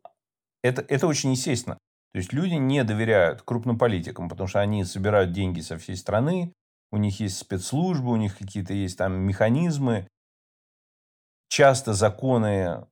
это, 0.63 0.81
это 0.87 1.07
очень 1.07 1.31
естественно. 1.31 1.77
То 2.13 2.17
есть 2.17 2.33
люди 2.33 2.53
не 2.53 2.83
доверяют 2.83 3.41
крупным 3.41 3.77
политикам, 3.77 4.29
потому 4.29 4.47
что 4.47 4.61
они 4.61 4.83
собирают 4.85 5.31
деньги 5.31 5.59
со 5.59 5.77
всей 5.77 5.97
страны, 5.97 6.53
у 6.95 6.97
них 6.97 7.19
есть 7.19 7.37
спецслужбы, 7.37 8.11
у 8.11 8.15
них 8.15 8.37
какие-то 8.37 8.73
есть 8.73 8.97
там 8.97 9.13
механизмы. 9.19 10.07
Часто 11.49 11.93
законы 11.93 12.87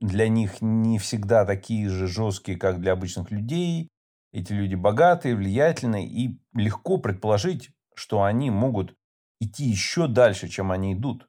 для 0.00 0.28
них 0.28 0.60
не 0.60 0.98
всегда 0.98 1.46
такие 1.46 1.88
же 1.88 2.08
жесткие, 2.08 2.58
как 2.58 2.80
для 2.80 2.92
обычных 2.92 3.30
людей. 3.30 3.88
Эти 4.32 4.52
люди 4.52 4.74
богатые, 4.74 5.36
влиятельные, 5.36 6.06
и 6.06 6.40
легко 6.52 6.98
предположить, 6.98 7.70
что 7.94 8.24
они 8.24 8.50
могут 8.50 8.96
идти 9.40 9.64
еще 9.64 10.08
дальше, 10.08 10.48
чем 10.48 10.72
они 10.72 10.94
идут. 10.94 11.28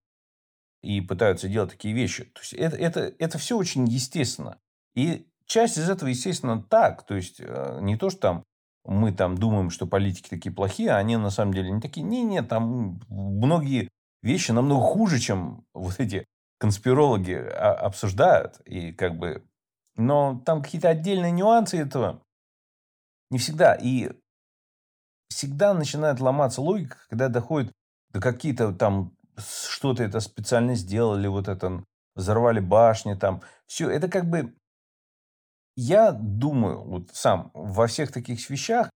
И 0.81 0.99
пытаются 0.99 1.47
делать 1.47 1.71
такие 1.71 1.93
вещи. 1.93 2.23
То 2.23 2.41
есть 2.41 2.53
это, 2.53 2.75
это, 2.75 3.13
это 3.19 3.37
все 3.37 3.55
очень 3.55 3.87
естественно. 3.87 4.59
И 4.95 5.27
часть 5.45 5.77
из 5.77 5.89
этого, 5.89 6.09
естественно, 6.09 6.61
так. 6.63 7.05
То 7.05 7.13
есть 7.15 7.39
э, 7.39 7.79
не 7.81 7.97
то, 7.97 8.09
что 8.09 8.19
там 8.19 8.43
мы 8.85 9.11
там 9.13 9.37
думаем, 9.37 9.69
что 9.69 9.87
политики 9.87 10.29
такие 10.29 10.53
плохие, 10.53 10.91
а 10.91 10.97
они 10.97 11.17
на 11.17 11.29
самом 11.29 11.53
деле 11.53 11.71
не 11.71 11.81
такие. 11.81 12.05
Не, 12.05 12.23
не, 12.23 12.41
там 12.43 12.99
многие 13.09 13.89
вещи 14.21 14.51
намного 14.51 14.81
хуже, 14.81 15.19
чем 15.19 15.65
вот 15.73 15.99
эти 15.99 16.25
конспирологи 16.59 17.33
а, 17.33 17.73
обсуждают. 17.73 18.59
И 18.65 18.91
как 18.91 19.17
бы... 19.17 19.43
Но 19.95 20.41
там 20.45 20.63
какие-то 20.63 20.89
отдельные 20.89 21.31
нюансы 21.31 21.77
этого 21.77 22.21
не 23.29 23.37
всегда. 23.37 23.75
И 23.75 24.11
всегда 25.29 25.73
начинает 25.73 26.19
ломаться 26.19 26.61
логика, 26.61 26.97
когда 27.09 27.27
доходит 27.27 27.71
до 28.11 28.19
какие-то 28.19 28.73
там 28.73 29.15
что-то 29.37 30.03
это 30.03 30.19
специально 30.19 30.75
сделали, 30.75 31.27
вот 31.27 31.47
это 31.47 31.83
взорвали 32.15 32.59
башни 32.59 33.15
там. 33.15 33.41
Все, 33.67 33.89
это 33.89 34.07
как 34.07 34.29
бы... 34.29 34.55
Я 35.75 36.11
думаю, 36.11 36.83
вот 36.83 37.09
сам, 37.13 37.51
во 37.53 37.87
всех 37.87 38.11
таких 38.11 38.49
вещах 38.49 38.89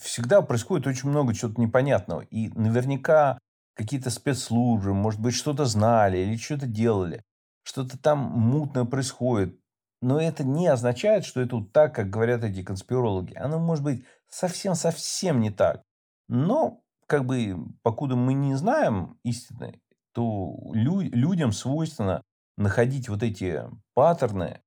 всегда 0.00 0.42
происходит 0.42 0.86
очень 0.86 1.08
много 1.08 1.34
чего-то 1.34 1.60
непонятного. 1.60 2.22
И 2.22 2.48
наверняка 2.48 3.38
какие-то 3.74 4.10
спецслужбы, 4.10 4.94
может 4.94 5.20
быть, 5.20 5.34
что-то 5.34 5.64
знали 5.66 6.18
или 6.18 6.36
что-то 6.36 6.66
делали. 6.66 7.22
Что-то 7.62 7.98
там 7.98 8.18
мутное 8.18 8.84
происходит. 8.84 9.58
Но 10.02 10.20
это 10.20 10.44
не 10.44 10.66
означает, 10.66 11.24
что 11.24 11.40
это 11.40 11.56
вот 11.56 11.72
так, 11.72 11.94
как 11.94 12.10
говорят 12.10 12.42
эти 12.42 12.62
конспирологи. 12.62 13.34
Оно 13.34 13.58
может 13.58 13.84
быть 13.84 14.04
совсем-совсем 14.28 15.40
не 15.40 15.50
так. 15.50 15.82
Но, 16.28 16.82
как 17.06 17.26
бы, 17.26 17.56
покуда 17.82 18.16
мы 18.16 18.32
не 18.32 18.54
знаем 18.54 19.18
истины, 19.24 19.80
то 20.12 20.56
лю- 20.72 21.02
людям 21.02 21.52
свойственно 21.52 22.22
находить 22.56 23.08
вот 23.08 23.22
эти 23.22 23.62
паттерны, 23.94 24.62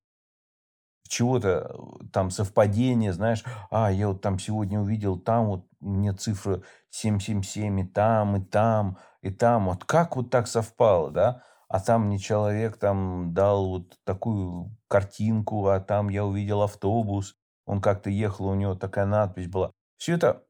чего-то 1.08 1.76
там 2.12 2.30
совпадение, 2.30 3.12
знаешь, 3.12 3.44
а, 3.70 3.90
я 3.90 4.08
вот 4.08 4.20
там 4.20 4.38
сегодня 4.38 4.80
увидел, 4.80 5.18
там 5.18 5.46
вот 5.46 5.66
мне 5.80 6.12
цифра 6.12 6.62
777, 6.90 7.80
и 7.80 7.84
там, 7.84 8.36
и 8.36 8.44
там, 8.44 8.98
и 9.22 9.30
там. 9.30 9.66
Вот 9.66 9.84
как 9.84 10.16
вот 10.16 10.30
так 10.30 10.46
совпало, 10.46 11.10
да? 11.10 11.42
а 11.74 11.80
там 11.80 12.06
мне 12.06 12.20
человек 12.20 12.76
там 12.76 13.34
дал 13.34 13.68
вот 13.68 13.98
такую 14.04 14.76
картинку, 14.86 15.66
а 15.66 15.80
там 15.80 16.08
я 16.08 16.24
увидел 16.24 16.62
автобус, 16.62 17.34
он 17.66 17.80
как-то 17.80 18.10
ехал, 18.10 18.46
у 18.46 18.54
него 18.54 18.76
такая 18.76 19.06
надпись 19.06 19.48
была. 19.48 19.72
Все 19.96 20.14
это 20.14 20.44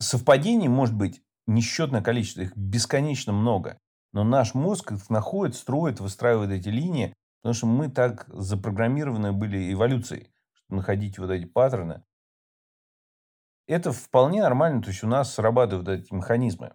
совпадений 0.00 0.68
может 0.68 0.94
быть 0.94 1.22
несчетное 1.46 2.02
количество, 2.02 2.42
их 2.42 2.54
бесконечно 2.56 3.32
много. 3.32 3.78
Но 4.12 4.22
наш 4.22 4.52
мозг 4.52 4.92
их 4.92 5.08
находит, 5.08 5.56
строит, 5.56 5.98
выстраивает 5.98 6.50
эти 6.50 6.68
линии, 6.68 7.14
потому 7.44 7.54
что 7.54 7.66
мы 7.66 7.90
так 7.90 8.24
запрограммированы 8.28 9.34
были 9.34 9.70
эволюцией, 9.70 10.32
чтобы 10.54 10.78
находить 10.78 11.18
вот 11.18 11.28
эти 11.28 11.44
паттерны. 11.44 12.02
Это 13.66 13.92
вполне 13.92 14.40
нормально, 14.40 14.80
то 14.80 14.88
есть 14.88 15.04
у 15.04 15.06
нас 15.06 15.34
срабатывают 15.34 15.86
эти 15.90 16.14
механизмы. 16.14 16.72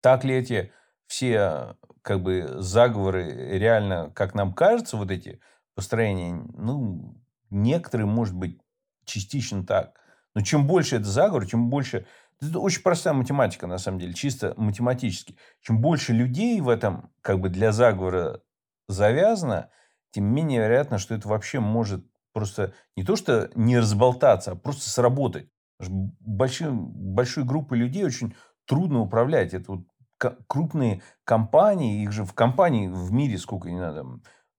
Так 0.00 0.22
ли 0.22 0.32
эти 0.32 0.72
все 1.08 1.76
как 2.02 2.22
бы 2.22 2.46
заговоры 2.58 3.58
реально, 3.58 4.12
как 4.14 4.36
нам 4.36 4.54
кажется, 4.54 4.96
вот 4.96 5.10
эти 5.10 5.40
построения, 5.74 6.34
ну, 6.54 7.20
некоторые, 7.50 8.06
может 8.06 8.36
быть, 8.36 8.60
частично 9.04 9.66
так. 9.66 9.98
Но 10.36 10.42
чем 10.42 10.68
больше 10.68 10.96
это 10.96 11.06
заговор, 11.06 11.46
чем 11.46 11.68
больше... 11.68 12.06
Это 12.40 12.60
очень 12.60 12.82
простая 12.82 13.12
математика, 13.12 13.66
на 13.66 13.78
самом 13.78 13.98
деле, 13.98 14.14
чисто 14.14 14.54
математически. 14.56 15.36
Чем 15.62 15.80
больше 15.80 16.12
людей 16.12 16.60
в 16.60 16.68
этом 16.68 17.10
как 17.22 17.40
бы 17.40 17.48
для 17.48 17.72
заговора 17.72 18.40
завязано, 18.88 19.70
тем 20.10 20.24
менее 20.24 20.60
вероятно, 20.60 20.98
что 20.98 21.14
это 21.14 21.28
вообще 21.28 21.60
может 21.60 22.04
просто 22.32 22.74
не 22.96 23.04
то, 23.04 23.16
что 23.16 23.50
не 23.54 23.78
разболтаться, 23.78 24.52
а 24.52 24.56
просто 24.56 24.90
сработать. 24.90 25.48
Большой, 25.80 26.70
большой 26.72 27.44
группой 27.44 27.78
людей 27.78 28.04
очень 28.04 28.34
трудно 28.66 29.00
управлять. 29.00 29.54
Это 29.54 29.72
вот 29.72 29.86
крупные 30.46 31.02
компании, 31.24 32.02
их 32.02 32.12
же 32.12 32.24
в 32.24 32.32
компании 32.32 32.88
в 32.88 33.12
мире 33.12 33.38
сколько 33.38 33.70
не 33.70 33.78
надо, 33.78 34.04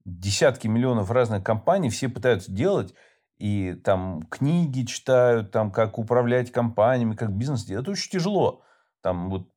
десятки 0.06 0.68
миллионов 0.68 1.12
разных 1.12 1.44
компаний, 1.44 1.90
все 1.90 2.10
пытаются 2.10 2.52
делать, 2.52 2.94
и 3.38 3.74
там 3.74 4.22
книги 4.24 4.86
читают, 4.86 5.52
там 5.52 5.72
как 5.72 5.98
управлять 5.98 6.52
компаниями, 6.52 7.16
как 7.16 7.32
бизнес 7.32 7.66
делать. 7.66 7.84
Это 7.84 7.92
очень 7.92 8.12
тяжело. 8.12 8.62
Там 9.02 9.30
вот 9.30 9.50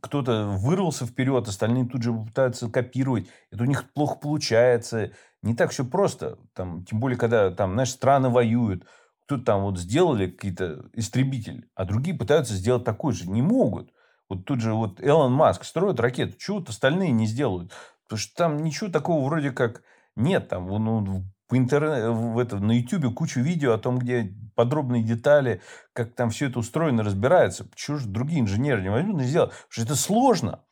кто-то 0.00 0.46
вырвался 0.46 1.06
вперед, 1.06 1.46
остальные 1.48 1.86
тут 1.86 2.02
же 2.02 2.12
пытаются 2.12 2.70
копировать. 2.70 3.26
Это 3.50 3.64
у 3.64 3.66
них 3.66 3.92
плохо 3.92 4.18
получается. 4.18 5.12
Не 5.42 5.54
так 5.54 5.70
все 5.70 5.84
просто. 5.84 6.38
Там, 6.54 6.84
тем 6.84 7.00
более, 7.00 7.18
когда 7.18 7.50
там, 7.50 7.74
знаешь, 7.74 7.90
страны 7.90 8.30
воюют. 8.30 8.84
Кто-то 9.26 9.44
там 9.44 9.62
вот 9.62 9.78
сделали 9.78 10.30
какие-то 10.30 10.84
истребитель, 10.92 11.68
а 11.74 11.84
другие 11.84 12.16
пытаются 12.16 12.54
сделать 12.54 12.84
такой 12.84 13.14
же. 13.14 13.28
Не 13.28 13.42
могут. 13.42 13.90
Вот 14.28 14.44
тут 14.44 14.60
же 14.60 14.74
вот 14.74 15.00
Элон 15.02 15.32
Маск 15.32 15.64
строит 15.64 16.00
ракету, 16.00 16.36
чего 16.38 16.58
вот 16.58 16.68
остальные 16.68 17.10
не 17.12 17.26
сделают? 17.26 17.72
Потому 18.04 18.18
что 18.18 18.34
там 18.36 18.56
ничего 18.58 18.90
такого 18.90 19.24
вроде 19.24 19.50
как 19.50 19.82
нет. 20.16 20.48
Там 20.48 20.66
ну, 20.66 21.24
в 21.48 21.56
интернете, 21.56 22.08
в 22.08 22.38
это, 22.38 22.58
на 22.58 22.72
Ютубе 22.72 23.10
кучу 23.10 23.40
видео 23.40 23.74
о 23.74 23.78
том, 23.78 23.98
где 23.98 24.34
подробные 24.54 25.02
детали, 25.02 25.60
как 25.92 26.14
там 26.14 26.30
все 26.30 26.48
это 26.48 26.58
устроено, 26.58 27.02
разбирается. 27.02 27.64
Почему 27.64 27.98
же 27.98 28.08
другие 28.08 28.40
инженеры 28.40 28.82
не 28.82 28.90
возьмут 28.90 29.20
и 29.22 29.24
сделают? 29.24 29.52
Потому 29.52 29.72
что 29.72 29.82
это 29.82 29.96
сложно. 29.96 30.64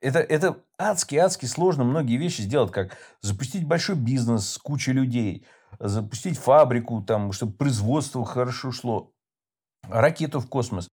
Это, 0.00 0.18
это 0.18 0.58
адски-адски 0.78 1.46
сложно 1.46 1.84
многие 1.84 2.16
вещи 2.16 2.42
сделать, 2.42 2.72
как 2.72 2.96
запустить 3.20 3.66
большой 3.66 3.96
бизнес 3.96 4.50
с 4.50 4.58
кучей 4.58 4.92
людей, 4.92 5.46
запустить 5.78 6.38
фабрику, 6.38 7.02
там, 7.02 7.32
чтобы 7.32 7.52
производство 7.52 8.24
хорошо 8.24 8.72
шло, 8.72 9.12
ракету 9.88 10.40
в 10.40 10.48
космос. 10.48 10.88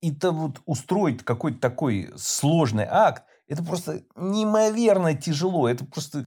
И 0.00 0.14
то 0.14 0.32
вот 0.32 0.60
устроить 0.66 1.24
какой-то 1.24 1.58
такой 1.60 2.12
сложный 2.16 2.86
акт, 2.88 3.24
это 3.48 3.64
просто 3.64 4.04
неимоверно 4.16 5.14
тяжело. 5.14 5.68
Это 5.68 5.84
просто 5.84 6.24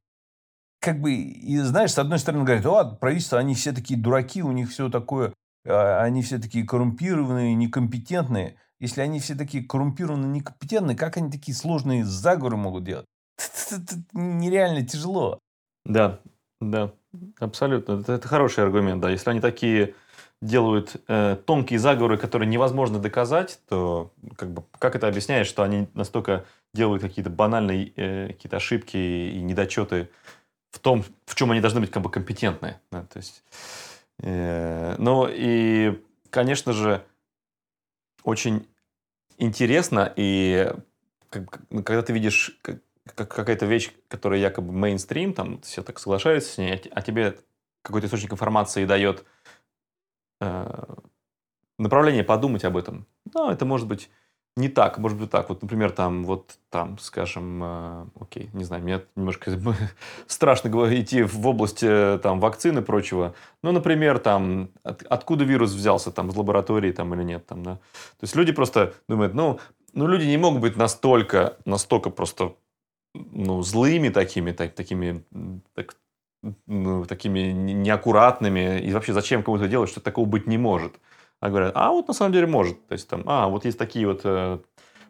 как 0.79 1.01
бы, 1.01 1.13
и 1.13 1.57
знаешь, 1.59 1.91
с 1.91 1.99
одной 1.99 2.19
стороны 2.19 2.43
говорят, 2.43 2.65
о, 2.65 2.85
правительство, 2.95 3.39
они 3.39 3.55
все 3.55 3.71
такие 3.71 3.99
дураки, 3.99 4.43
у 4.43 4.51
них 4.51 4.69
все 4.69 4.89
такое, 4.89 5.33
а, 5.65 6.01
они 6.01 6.21
все 6.21 6.39
такие 6.39 6.65
коррумпированные, 6.65 7.55
некомпетентные. 7.55 8.55
Если 8.79 9.01
они 9.01 9.19
все 9.19 9.35
такие 9.35 9.63
коррумпированные, 9.63 10.29
некомпетентные, 10.29 10.95
как 10.95 11.17
они 11.17 11.31
такие 11.31 11.55
сложные 11.55 12.05
заговоры 12.05 12.57
могут 12.57 12.83
делать? 12.83 13.05
Нереально 14.13 14.85
тяжело. 14.85 15.39
Да, 15.83 16.19
да, 16.61 16.91
абсолютно. 17.39 18.01
Это, 18.01 18.13
это 18.13 18.27
хороший 18.27 18.63
аргумент, 18.63 19.01
да. 19.01 19.09
Если 19.09 19.29
они 19.29 19.39
такие 19.39 19.95
делают 20.41 20.97
э, 21.07 21.37
тонкие 21.45 21.79
заговоры, 21.79 22.17
которые 22.17 22.47
невозможно 22.47 22.99
доказать, 22.99 23.59
то 23.67 24.11
как, 24.35 24.51
бы, 24.51 24.63
как 24.77 24.95
это 24.95 25.07
объясняет, 25.07 25.47
что 25.47 25.63
они 25.63 25.87
настолько 25.95 26.45
делают 26.73 27.01
какие-то 27.01 27.31
банальные 27.31 27.91
э, 27.95 28.27
какие-то 28.27 28.57
ошибки 28.57 28.97
и 28.97 29.41
недочеты 29.41 30.09
в 30.77 30.79
том, 30.79 31.03
в 31.25 31.33
чем 31.33 31.51
они 31.51 31.59
должны 31.59 31.79
быть 31.81 31.89
как 31.89 32.03
бы 32.03 32.11
компетентны. 32.11 32.79
Да, 32.91 33.03
то 33.03 33.17
есть, 33.17 33.43
э, 34.19 34.95
ну 34.99 35.27
и, 35.27 35.99
конечно 36.29 36.71
же, 36.71 37.03
очень 38.23 38.67
интересно, 39.39 40.13
и 40.15 40.71
ну, 41.71 41.83
когда 41.83 42.03
ты 42.03 42.13
видишь 42.13 42.59
какая-то 43.15 43.65
вещь, 43.65 43.91
которая 44.07 44.39
якобы 44.39 44.71
мейнстрим, 44.71 45.33
там 45.33 45.61
все 45.61 45.81
так 45.81 45.97
соглашаются 45.97 46.53
с 46.53 46.57
ней, 46.59 46.79
а 46.91 47.01
тебе 47.01 47.39
какой-то 47.81 48.05
источник 48.05 48.33
информации 48.33 48.85
дает 48.85 49.25
э, 50.41 50.95
направление 51.79 52.23
подумать 52.23 52.65
об 52.65 52.77
этом. 52.77 53.07
Ну, 53.33 53.49
это 53.49 53.65
может 53.65 53.87
быть 53.87 54.11
не 54.57 54.69
так, 54.69 54.97
может 54.97 55.17
быть 55.17 55.29
так. 55.29 55.49
Вот, 55.49 55.61
например, 55.61 55.91
там, 55.91 56.25
вот 56.25 56.57
там, 56.69 56.97
скажем, 56.99 57.61
э, 57.63 58.05
окей, 58.19 58.49
не 58.53 58.63
знаю, 58.63 58.83
мне 58.83 59.01
немножко 59.15 59.51
страшно 60.27 60.69
идти 60.99 61.21
в 61.23 61.47
область 61.47 61.83
э, 61.83 62.19
там 62.21 62.39
вакцины 62.39 62.79
и 62.79 62.83
прочего. 62.83 63.35
Ну, 63.63 63.71
например, 63.71 64.19
там, 64.19 64.69
от, 64.83 65.03
откуда 65.03 65.45
вирус 65.45 65.71
взялся, 65.71 66.11
там, 66.11 66.29
из 66.29 66.35
лаборатории 66.35 66.91
там 66.91 67.13
или 67.13 67.23
нет, 67.23 67.45
там, 67.45 67.63
да. 67.63 67.75
То 67.75 68.23
есть 68.23 68.35
люди 68.35 68.51
просто 68.51 68.93
думают, 69.07 69.33
ну, 69.33 69.59
ну, 69.93 70.07
люди 70.07 70.25
не 70.25 70.37
могут 70.37 70.61
быть 70.61 70.75
настолько, 70.75 71.57
настолько 71.65 72.09
просто, 72.09 72.55
ну, 73.13 73.61
злыми 73.61 74.09
такими, 74.09 74.51
так, 74.51 74.73
такими, 74.73 75.23
так, 75.73 75.95
ну, 76.65 77.05
такими 77.05 77.51
неаккуратными. 77.51 78.79
И 78.81 78.91
вообще, 78.91 79.13
зачем 79.13 79.43
кому-то 79.43 79.67
делать, 79.67 79.89
что 79.89 79.99
такого 79.99 80.25
быть 80.25 80.47
не 80.47 80.57
может. 80.57 80.93
А 81.39 81.49
говорят, 81.49 81.73
а 81.75 81.91
вот 81.91 82.07
на 82.07 82.13
самом 82.13 82.33
деле 82.33 82.47
может. 82.47 82.87
То 82.87 82.93
есть 82.93 83.07
там, 83.07 83.23
а, 83.25 83.47
вот 83.47 83.65
есть 83.65 83.77
такие 83.77 84.07
вот 84.07 84.21
э, 84.23 84.59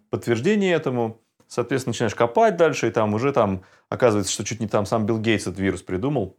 подтверждения 0.09 0.73
этому. 0.73 1.21
Соответственно, 1.47 1.91
начинаешь 1.91 2.15
копать 2.15 2.57
дальше, 2.57 2.87
и 2.87 2.91
там 2.91 3.13
уже 3.13 3.31
там 3.31 3.63
оказывается, 3.87 4.33
что 4.33 4.43
чуть 4.43 4.59
не 4.59 4.67
там 4.67 4.85
сам 4.85 5.05
Билл 5.05 5.19
Гейтс 5.19 5.47
этот 5.47 5.59
вирус 5.59 5.81
придумал 5.81 6.35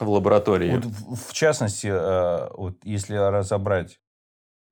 в 0.00 0.08
лаборатории. 0.08 0.74
Вот 0.74 0.84
в, 0.84 1.32
частности, 1.32 1.86
э, 1.86 2.48
вот 2.56 2.78
если 2.82 3.14
разобрать 3.14 4.00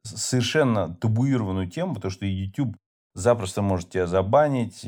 совершенно 0.05 0.95
табуированную 0.97 1.71
тему, 1.71 1.95
потому 1.95 2.11
что 2.11 2.27
YouTube 2.27 2.77
запросто 3.15 3.63
может 3.63 3.91
тебя 3.91 4.07
забанить, 4.07 4.85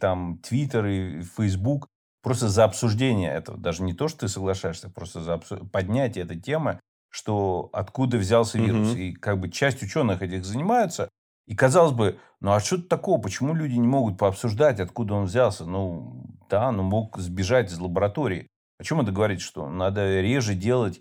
там 0.00 0.40
Twitter 0.48 0.88
и 0.88 1.22
Facebook, 1.22 1.88
просто 2.22 2.48
за 2.48 2.64
обсуждение 2.64 3.32
этого, 3.32 3.58
даже 3.58 3.82
не 3.82 3.94
то, 3.94 4.08
что 4.08 4.20
ты 4.20 4.28
соглашаешься, 4.28 4.88
просто 4.88 5.20
за 5.20 5.34
обсу... 5.34 5.66
поднятие 5.66 6.24
этой 6.24 6.40
темы, 6.40 6.80
что 7.12 7.68
откуда 7.72 8.16
взялся 8.16 8.58
вирус. 8.58 8.92
Угу. 8.92 8.98
И 8.98 9.12
как 9.12 9.38
бы 9.38 9.50
часть 9.50 9.82
ученых 9.82 10.22
этих 10.22 10.44
занимаются. 10.44 11.10
И 11.46 11.54
казалось 11.54 11.92
бы, 11.92 12.18
ну 12.40 12.52
а 12.52 12.60
что 12.60 12.78
такого? 12.80 13.20
Почему 13.20 13.54
люди 13.54 13.74
не 13.74 13.86
могут 13.86 14.18
пообсуждать, 14.18 14.80
откуда 14.80 15.14
он 15.14 15.26
взялся? 15.26 15.64
Ну, 15.66 16.24
да, 16.48 16.72
ну 16.72 16.82
мог 16.82 17.18
сбежать 17.18 17.70
из 17.70 17.78
лаборатории. 17.78 18.48
О 18.78 18.84
чем 18.84 19.00
это 19.00 19.12
говорит? 19.12 19.40
Что 19.40 19.68
надо 19.68 20.20
реже 20.20 20.54
делать 20.54 21.00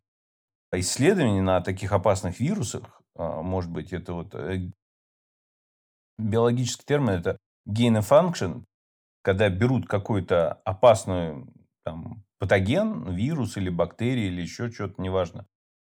исследования 0.74 1.41
на 1.41 1.62
таких 1.62 1.93
опасных 1.93 2.39
вирусах. 2.39 3.02
А, 3.15 3.41
может 3.41 3.71
быть, 3.71 3.93
это 3.93 4.13
вот 4.13 4.36
э, 4.36 4.71
биологический 6.17 6.84
термин, 6.86 7.10
это 7.10 7.38
gain 7.67 7.97
of 8.00 8.10
function, 8.10 8.63
когда 9.21 9.50
берут 9.50 9.88
какой-то 9.88 10.54
опасный 10.65 11.45
там, 11.84 12.24
патоген, 12.39 13.13
вирус 13.13 13.58
или 13.58 13.69
бактерии 13.69 14.26
или 14.26 14.41
еще 14.41 14.69
что-то, 14.71 15.02
неважно, 15.02 15.45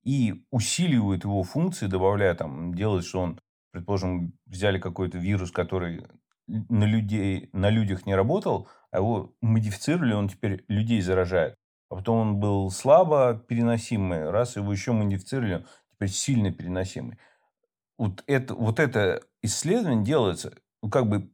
и 0.08 0.42
усиливают 0.50 1.24
его 1.24 1.42
функции, 1.42 1.86
добавляя 1.86 2.34
там, 2.34 2.72
делают, 2.72 3.04
что 3.04 3.20
он, 3.20 3.40
предположим, 3.72 4.32
взяли 4.46 4.78
какой-то 4.78 5.18
вирус, 5.18 5.50
который 5.50 6.06
на, 6.46 6.84
людей, 6.84 7.50
на 7.52 7.68
людях 7.68 8.06
не 8.06 8.14
работал, 8.14 8.68
а 8.90 9.00
его 9.00 9.34
модифицировали, 9.42 10.14
он 10.14 10.30
теперь 10.30 10.64
людей 10.68 11.02
заражает. 11.02 11.56
А 11.90 11.96
потом 11.96 12.16
он 12.16 12.40
был 12.40 12.70
слабо 12.70 13.34
переносимый, 13.34 14.30
раз 14.30 14.56
его 14.56 14.72
еще 14.72 14.92
модифицировали, 14.92 15.66
теперь 15.92 16.08
сильно 16.08 16.50
переносимый. 16.54 17.18
Вот 17.98 18.24
это, 18.26 18.54
вот 18.54 18.80
это 18.80 19.20
исследование 19.42 20.06
делается, 20.06 20.54
ну, 20.82 20.88
как 20.88 21.06
бы 21.06 21.30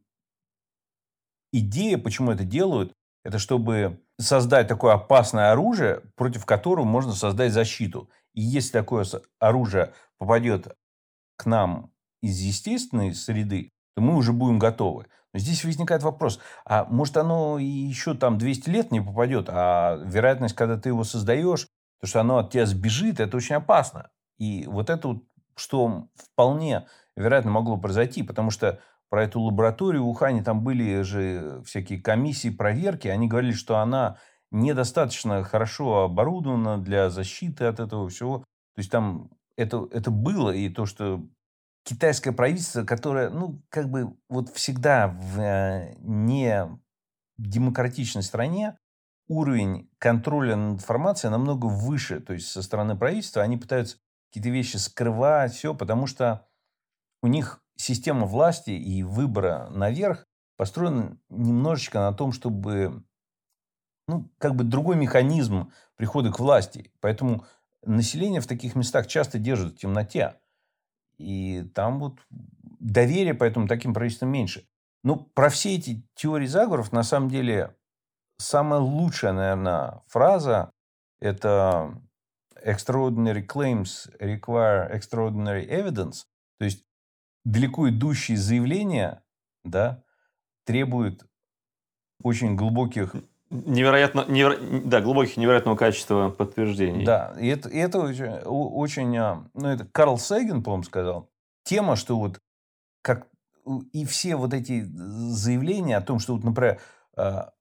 идея, 1.53 1.97
почему 1.97 2.31
это 2.31 2.43
делают, 2.43 2.91
это 3.23 3.39
чтобы 3.39 4.01
создать 4.19 4.67
такое 4.67 4.95
опасное 4.95 5.53
оружие, 5.53 6.01
против 6.17 6.45
которого 6.45 6.83
можно 6.83 7.13
создать 7.13 7.53
защиту. 7.53 8.09
И 8.35 8.41
если 8.41 8.73
такое 8.73 9.05
оружие 9.39 9.93
попадет 10.17 10.77
к 11.37 11.45
нам 11.45 11.91
из 12.21 12.39
естественной 12.39 13.15
среды, 13.15 13.71
то 13.95 14.01
мы 14.01 14.15
уже 14.15 14.33
будем 14.33 14.59
готовы. 14.59 15.07
Но 15.33 15.39
здесь 15.39 15.65
возникает 15.65 16.03
вопрос, 16.03 16.39
а 16.65 16.85
может 16.85 17.17
оно 17.17 17.57
еще 17.59 18.13
там 18.13 18.37
200 18.37 18.69
лет 18.69 18.91
не 18.91 19.01
попадет, 19.01 19.47
а 19.49 19.97
вероятность, 20.05 20.55
когда 20.55 20.77
ты 20.77 20.89
его 20.89 21.03
создаешь, 21.03 21.67
то, 22.01 22.07
что 22.07 22.21
оно 22.21 22.37
от 22.37 22.51
тебя 22.51 22.65
сбежит, 22.65 23.19
это 23.19 23.35
очень 23.37 23.55
опасно. 23.55 24.09
И 24.37 24.65
вот 24.67 24.89
это 24.89 25.07
вот, 25.09 25.23
что 25.55 26.07
вполне 26.15 26.87
вероятно 27.15 27.51
могло 27.51 27.77
произойти, 27.77 28.21
потому 28.23 28.51
что 28.51 28.79
про 29.09 29.23
эту 29.23 29.39
лабораторию 29.39 30.03
в 30.05 30.09
Ухане 30.09 30.43
там 30.43 30.61
были 30.61 31.01
же 31.01 31.61
всякие 31.65 32.01
комиссии, 32.01 32.49
проверки, 32.49 33.07
они 33.07 33.27
говорили, 33.27 33.53
что 33.53 33.77
она 33.77 34.17
недостаточно 34.55 35.43
хорошо 35.43 36.03
оборудована 36.03 36.77
для 36.77 37.09
защиты 37.09 37.65
от 37.65 37.79
этого 37.79 38.09
всего. 38.09 38.39
То 38.39 38.79
есть 38.79 38.91
там 38.91 39.29
это, 39.57 39.87
это 39.91 40.11
было, 40.11 40.51
и 40.51 40.69
то, 40.69 40.85
что 40.85 41.23
китайское 41.83 42.33
правительство, 42.33 42.83
которое, 42.83 43.29
ну, 43.29 43.61
как 43.69 43.89
бы 43.89 44.15
вот 44.29 44.49
всегда 44.49 45.07
в 45.07 45.39
э, 45.39 45.95
не 45.99 46.67
демократичной 47.37 48.23
стране 48.23 48.77
уровень 49.27 49.89
контроля 49.97 50.55
над 50.55 50.79
информацией 50.79 51.31
намного 51.31 51.65
выше. 51.65 52.19
То 52.19 52.33
есть 52.33 52.47
со 52.47 52.61
стороны 52.61 52.95
правительства 52.95 53.41
они 53.41 53.57
пытаются 53.57 53.97
какие-то 54.29 54.49
вещи 54.49 54.77
скрывать, 54.77 55.53
все, 55.53 55.73
потому 55.73 56.07
что 56.07 56.47
у 57.21 57.27
них 57.27 57.61
система 57.75 58.25
власти 58.25 58.71
и 58.71 59.03
выбора 59.03 59.69
наверх 59.69 60.25
построена 60.57 61.17
немножечко 61.29 61.99
на 61.99 62.13
том, 62.13 62.31
чтобы 62.31 63.03
ну, 64.07 64.29
как 64.37 64.55
бы 64.55 64.63
другой 64.63 64.95
механизм 64.95 65.71
прихода 65.95 66.31
к 66.31 66.39
власти. 66.39 66.91
Поэтому 66.99 67.45
население 67.83 68.41
в 68.41 68.47
таких 68.47 68.75
местах 68.75 69.07
часто 69.07 69.39
держит 69.39 69.73
в 69.73 69.77
темноте. 69.77 70.35
И 71.17 71.63
там 71.73 71.99
вот 71.99 72.19
доверие 72.79 73.33
поэтому 73.33 73.67
таким 73.67 73.93
правительствам 73.93 74.29
меньше. 74.29 74.67
Ну, 75.03 75.17
про 75.17 75.49
все 75.49 75.75
эти 75.75 76.03
теории 76.15 76.47
заговоров, 76.47 76.91
на 76.91 77.03
самом 77.03 77.29
деле, 77.29 77.75
самая 78.37 78.79
лучшая, 78.79 79.33
наверное, 79.33 80.01
фраза– 80.07 80.71
это 81.19 82.01
extraordinary 82.63 83.45
claims 83.45 84.09
require 84.19 84.91
extraordinary 84.91 85.67
evidence. 85.67 86.23
То 86.57 86.65
есть, 86.65 86.83
далеко 87.43 87.89
идущие 87.89 88.37
заявления 88.37 89.23
да, 89.63 90.03
требуют 90.65 91.25
очень 92.23 92.55
глубоких 92.55 93.15
Невероятно, 93.49 94.25
неверо... 94.27 94.57
да, 94.85 95.01
глубоких, 95.01 95.37
невероятного 95.37 95.75
качества 95.75 96.29
подтверждений. 96.29 97.05
Да, 97.05 97.35
и 97.39 97.47
это, 97.47 97.69
и 97.69 97.77
это 97.77 97.99
очень, 97.99 98.25
очень, 98.43 99.17
а, 99.17 99.47
ну, 99.53 99.67
это 99.67 99.85
Карл 99.85 100.17
Сейген, 100.17 100.63
по-моему, 100.63 100.83
сказал. 100.83 101.29
Тема, 101.63 101.95
что 101.95 102.17
вот 102.17 102.39
как 103.01 103.27
и 103.93 104.05
все 104.05 104.35
вот 104.35 104.53
эти 104.53 104.83
заявления 104.83 105.97
о 105.97 106.01
том, 106.01 106.19
что 106.19 106.33
вот, 106.33 106.43
например, 106.43 106.79
а, 107.15 107.51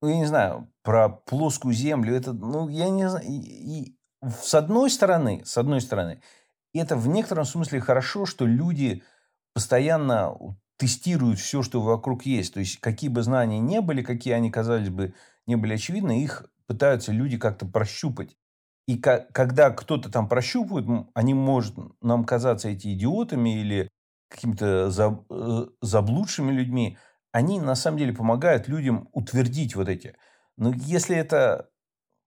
ну, 0.00 0.08
я 0.08 0.16
не 0.16 0.26
знаю, 0.26 0.72
про 0.82 1.08
плоскую 1.08 1.74
землю, 1.74 2.14
это, 2.14 2.32
ну, 2.32 2.68
я 2.68 2.88
не 2.88 3.08
знаю, 3.08 3.26
и, 3.26 3.32
и 3.32 3.96
с 4.22 4.54
одной 4.54 4.90
стороны, 4.90 5.42
с 5.44 5.58
одной 5.58 5.80
стороны, 5.80 6.22
это 6.72 6.96
в 6.96 7.08
некотором 7.08 7.44
смысле 7.44 7.80
хорошо, 7.80 8.26
что 8.26 8.46
люди 8.46 9.02
постоянно 9.54 10.36
тестируют 10.78 11.38
все, 11.38 11.62
что 11.62 11.82
вокруг 11.82 12.24
есть. 12.24 12.54
То 12.54 12.60
есть, 12.60 12.80
какие 12.80 13.10
бы 13.10 13.22
знания 13.22 13.58
не 13.58 13.80
были, 13.80 14.02
какие 14.02 14.34
они, 14.34 14.50
казались 14.50 14.88
бы, 14.88 15.14
не 15.46 15.56
были 15.56 15.74
очевидны, 15.74 16.22
их 16.22 16.46
пытаются 16.66 17.12
люди 17.12 17.36
как-то 17.36 17.66
прощупать. 17.66 18.36
И 18.86 18.96
когда 18.96 19.70
кто-то 19.70 20.10
там 20.10 20.28
прощупывает, 20.28 21.06
они 21.12 21.34
может 21.34 21.76
нам 22.00 22.24
казаться 22.24 22.70
эти 22.70 22.94
идиотами 22.94 23.60
или 23.60 23.90
какими-то 24.30 24.90
э, 25.30 25.66
заблудшими 25.82 26.52
людьми. 26.52 26.96
Они 27.32 27.60
на 27.60 27.74
самом 27.74 27.98
деле 27.98 28.14
помогают 28.14 28.68
людям 28.68 29.08
утвердить 29.12 29.74
вот 29.74 29.88
эти. 29.88 30.16
Но 30.56 30.72
если 30.72 31.16
это 31.16 31.68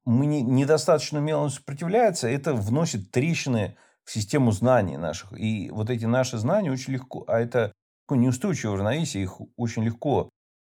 мы 0.06 0.26
не, 0.26 0.42
недостаточно 0.42 1.20
умело 1.20 1.48
сопротивляется, 1.50 2.28
это 2.28 2.54
вносит 2.54 3.12
трещины 3.12 3.78
в 4.04 4.12
систему 4.12 4.52
знаний 4.52 4.98
наших. 4.98 5.34
И 5.40 5.70
вот 5.72 5.90
эти 5.90 6.06
наши 6.06 6.38
знания 6.38 6.72
очень 6.72 6.94
легко, 6.94 7.24
а 7.28 7.40
это 7.40 7.74
такое 8.12 8.20
неустойчивое 8.20 8.76
равновесие, 8.76 9.24
их 9.24 9.40
очень 9.56 9.86
легко 9.86 10.30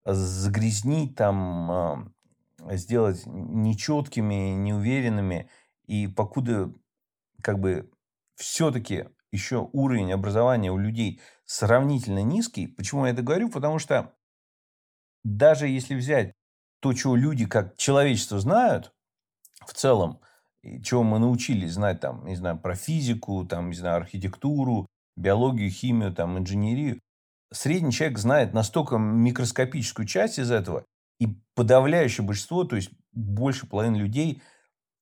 загрязнить, 0.05 1.15
там, 1.15 1.69
а, 1.69 2.07
сделать 2.71 3.23
нечеткими, 3.25 4.53
неуверенными. 4.55 5.49
И 5.85 6.07
покуда 6.07 6.71
как 7.41 7.59
бы 7.59 7.91
все-таки 8.35 9.09
еще 9.33 9.69
уровень 9.73 10.13
образования 10.13 10.71
у 10.71 10.77
людей 10.77 11.19
сравнительно 11.43 12.23
низкий. 12.23 12.67
Почему 12.67 13.05
я 13.05 13.11
это 13.11 13.21
говорю? 13.21 13.49
Потому 13.49 13.79
что 13.79 14.13
даже 15.25 15.67
если 15.67 15.93
взять 15.95 16.31
то, 16.79 16.93
чего 16.93 17.17
люди 17.17 17.45
как 17.45 17.75
человечество 17.75 18.39
знают, 18.39 18.93
в 19.67 19.73
целом, 19.73 20.21
чего 20.83 21.03
мы 21.03 21.19
научились 21.19 21.73
знать, 21.73 21.99
там, 21.99 22.25
не 22.25 22.37
знаю, 22.37 22.57
про 22.57 22.75
физику, 22.75 23.45
там, 23.45 23.71
не 23.71 23.75
знаю, 23.75 23.97
архитектуру, 23.97 24.87
биологию, 25.17 25.69
химию, 25.69 26.13
там, 26.13 26.37
инженерию, 26.37 27.01
средний 27.55 27.91
человек 27.91 28.17
знает 28.17 28.53
настолько 28.53 28.97
микроскопическую 28.97 30.05
часть 30.05 30.39
из 30.39 30.51
этого, 30.51 30.85
и 31.19 31.27
подавляющее 31.55 32.25
большинство, 32.25 32.63
то 32.63 32.75
есть 32.75 32.89
больше 33.13 33.67
половины 33.67 33.97
людей, 33.97 34.41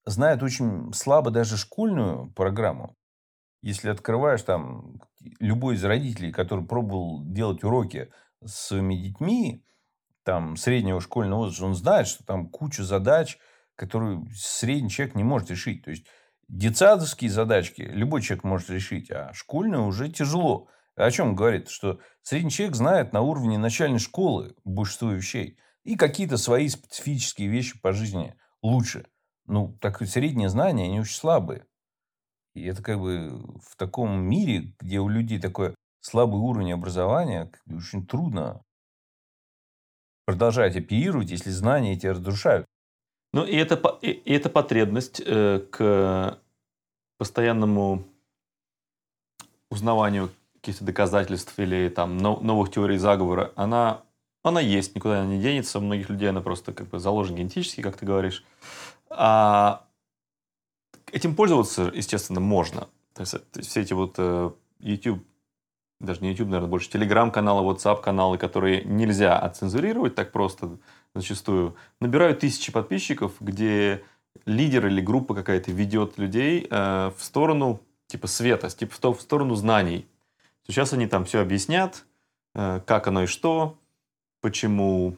знает 0.06 0.44
очень 0.44 0.94
слабо 0.94 1.32
даже 1.32 1.58
школьную 1.58 2.32
программу. 2.34 2.96
Если 3.62 3.89
открываешь 3.89 4.42
там 4.42 5.02
любой 5.39 5.76
из 5.76 5.84
родителей, 5.84 6.32
который 6.32 6.66
пробовал 6.66 7.24
делать 7.24 7.63
уроки 7.63 8.10
с 8.44 8.68
своими 8.68 8.96
детьми, 8.96 9.66
там 10.24 10.58
среднего 10.58 11.02
школьного 11.02 11.39
возраста, 11.39 11.66
он 11.66 11.76
знает, 11.76 12.08
что 12.08 12.24
там 12.26 12.48
куча 12.48 12.84
задач– 12.84 13.38
которую 13.76 14.28
средний 14.36 14.89
человек 14.89 15.16
не 15.16 15.24
может 15.24 15.50
решить. 15.52 15.84
То 15.84 15.92
есть, 15.92 16.06
детсадовские 16.48 17.30
задачки 17.30 17.82
любой 17.82 18.22
человек 18.22 18.44
может 18.44 18.70
решить, 18.70 19.12
а 19.12 19.32
школьные 19.34 19.82
уже 19.82 20.10
тяжело. 20.10 20.68
О 20.95 21.10
чем 21.12 21.36
говорит? 21.36 21.69
Что 21.69 21.99
средний 22.21 22.51
человек 22.51 22.75
знает 22.75 23.13
на 23.13 23.21
уровне 23.21 23.58
начальной 23.58 23.99
школы 23.99 24.56
большинство 24.63 25.12
вещей. 25.12 25.58
И 25.84 25.95
какие-то 25.95 26.38
свои 26.38 26.67
специфические 26.69 27.49
вещи 27.49 27.79
по 27.79 27.93
жизни 27.93 28.36
лучше. 28.62 29.06
Ну, 29.45 29.77
так 29.82 30.01
средние 30.08 30.49
знания, 30.49 30.86
они 30.86 30.99
очень 30.99 31.15
слабые. 31.15 31.65
И 32.53 32.63
это 32.65 32.84
как 32.84 32.99
бы 32.99 33.41
в 33.62 33.75
таком 33.75 34.21
мире, 34.21 34.73
где 34.79 34.99
у 34.99 35.10
людей 35.10 35.39
такой 35.39 35.75
слабый 35.99 36.39
уровень 36.39 36.73
образования, 36.73 37.51
очень 37.67 38.06
трудно 38.06 38.63
продолжать 40.25 40.75
оперировать, 40.75 41.32
если 41.32 41.49
знания 41.49 41.93
эти 41.93 42.08
разрушают. 42.08 42.65
Ну, 43.34 43.43
и 43.43 43.56
это, 43.56 43.75
и, 44.01 44.12
эта 44.32 44.49
потребность 44.49 45.21
э, 45.25 45.60
к 45.71 46.39
постоянному 47.17 48.06
узнаванию 49.69 50.29
каких-то 50.63 50.86
доказательств 50.86 51.60
или 51.60 51.89
там 51.89 52.17
новых 52.17 52.71
теорий 52.71 52.97
заговора, 52.97 53.52
она, 53.58 53.99
она 54.43 54.62
есть, 54.62 54.95
никуда 54.95 55.19
она 55.19 55.30
не 55.30 55.41
денется. 55.41 55.80
У 55.80 55.82
многих 55.82 56.10
людей 56.10 56.30
она 56.30 56.39
просто 56.39 56.71
как 56.71 56.88
бы 56.88 56.99
заложена 56.99 57.36
генетически, 57.36 57.82
как 57.82 57.97
ты 57.97 58.06
говоришь. 58.06 58.45
А 59.10 59.86
этим 61.12 61.36
пользоваться, 61.36 61.91
естественно, 61.93 62.39
можно. 62.39 62.88
То 63.13 63.21
есть, 63.21 63.34
то 63.34 63.60
есть 63.60 63.69
все 63.69 63.82
эти 63.82 63.91
вот 63.91 64.15
э, 64.17 64.52
YouTube, 64.80 65.21
даже 65.99 66.21
не 66.21 66.30
YouTube, 66.30 66.47
наверное, 66.47 66.69
больше 66.69 66.89
Telegram-каналы, 66.89 67.69
WhatsApp-каналы, 67.69 68.38
которые 68.38 68.86
нельзя 68.86 69.38
оцензурировать 69.38 70.15
так 70.15 70.32
просто, 70.32 70.78
зачастую, 71.13 71.76
набирают 71.99 72.39
тысячи 72.39 72.71
подписчиков, 72.71 73.34
где 73.41 74.02
лидер 74.45 74.88
или 74.88 75.02
группа 75.02 75.36
какая-то 75.36 75.73
ведет 75.73 76.17
людей 76.17 76.65
э, 76.69 77.12
в 77.17 77.21
сторону 77.21 77.82
типа 78.08 78.28
света, 78.28 78.69
типа 78.69 78.93
в, 79.12 79.17
в 79.17 79.21
сторону 79.21 79.56
знаний. 79.56 80.08
Сейчас 80.67 80.93
они 80.93 81.08
там 81.08 81.26
все 81.26 81.41
объяснят, 81.41 82.06
э, 82.56 82.82
как 82.86 83.08
оно 83.08 83.23
и 83.23 83.28
что, 83.28 83.78
почему 84.41 85.17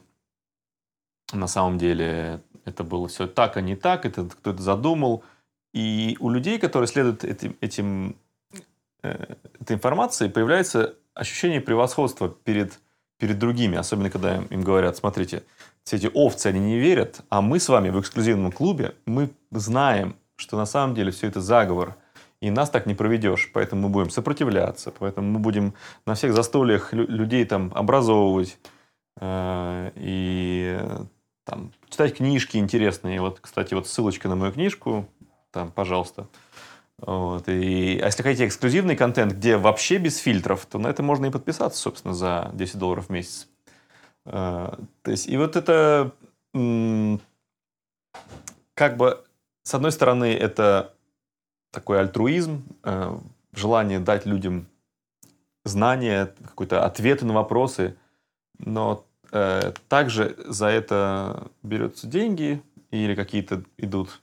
на 1.32 1.46
самом 1.46 1.78
деле 1.78 2.40
это 2.64 2.84
было 2.84 3.08
все 3.08 3.26
так, 3.26 3.56
а 3.56 3.60
не 3.60 3.76
так, 3.76 4.06
это 4.06 4.28
кто 4.28 4.50
это 4.50 4.62
задумал. 4.62 5.24
И 5.72 6.16
у 6.20 6.30
людей, 6.30 6.58
которые 6.58 6.88
следуют 6.88 7.24
этим, 7.24 7.56
этим 7.60 8.16
э, 9.02 9.34
этой 9.60 9.76
информацией, 9.76 10.30
появляется 10.30 10.94
ощущение 11.14 11.60
превосходства 11.60 12.28
перед, 12.28 12.78
перед 13.18 13.38
другими, 13.38 13.76
особенно 13.76 14.10
когда 14.10 14.36
им 14.36 14.62
говорят, 14.62 14.96
смотрите, 14.96 15.42
все 15.84 15.96
эти 15.96 16.10
овцы, 16.12 16.48
они 16.48 16.60
не 16.60 16.78
верят, 16.78 17.20
а 17.28 17.40
мы 17.40 17.60
с 17.60 17.68
вами 17.68 17.90
в 17.90 18.00
эксклюзивном 18.00 18.52
клубе, 18.52 18.94
мы 19.06 19.30
знаем, 19.52 20.16
что 20.34 20.56
на 20.56 20.66
самом 20.66 20.94
деле 20.94 21.12
все 21.12 21.28
это 21.28 21.40
заговор, 21.40 21.96
и 22.46 22.50
нас 22.50 22.70
так 22.70 22.86
не 22.86 22.94
проведешь, 22.94 23.50
поэтому 23.52 23.82
мы 23.82 23.88
будем 23.88 24.10
сопротивляться, 24.10 24.92
поэтому 24.98 25.30
мы 25.32 25.38
будем 25.38 25.74
на 26.06 26.14
всех 26.14 26.34
застольях 26.34 26.92
людей 26.92 27.44
там 27.44 27.72
образовывать 27.74 28.58
э, 29.20 29.90
и 29.94 30.78
там 31.44 31.72
читать 31.88 32.16
книжки 32.16 32.56
интересные. 32.56 33.20
Вот, 33.20 33.40
кстати, 33.40 33.74
вот 33.74 33.88
ссылочка 33.88 34.28
на 34.28 34.36
мою 34.36 34.52
книжку, 34.52 35.08
там, 35.50 35.70
пожалуйста. 35.70 36.28
Вот. 36.98 37.48
И, 37.48 38.00
а 38.02 38.06
если 38.06 38.22
хотите 38.22 38.46
эксклюзивный 38.46 38.96
контент, 38.96 39.32
где 39.32 39.56
вообще 39.56 39.98
без 39.98 40.18
фильтров, 40.18 40.66
то 40.66 40.78
на 40.78 40.88
это 40.88 41.02
можно 41.02 41.26
и 41.26 41.30
подписаться, 41.30 41.80
собственно, 41.80 42.14
за 42.14 42.50
10 42.54 42.78
долларов 42.78 43.06
в 43.06 43.10
месяц. 43.10 43.48
А, 44.24 44.78
то 45.02 45.10
есть, 45.10 45.28
и 45.28 45.36
вот 45.36 45.56
это 45.56 46.12
как 48.74 48.96
бы, 48.96 49.24
с 49.62 49.74
одной 49.74 49.92
стороны, 49.92 50.34
это 50.34 50.95
такой 51.76 52.00
альтруизм, 52.00 52.64
э, 52.82 53.18
желание 53.52 54.00
дать 54.00 54.26
людям 54.26 54.66
знания, 55.64 56.34
какой-то 56.42 56.84
ответы 56.84 57.24
на 57.24 57.34
вопросы, 57.34 57.96
но 58.58 59.04
э, 59.30 59.72
также 59.88 60.36
за 60.46 60.66
это 60.66 61.50
берутся 61.62 62.06
деньги 62.06 62.62
или 62.90 63.14
какие-то 63.14 63.62
идут 63.76 64.20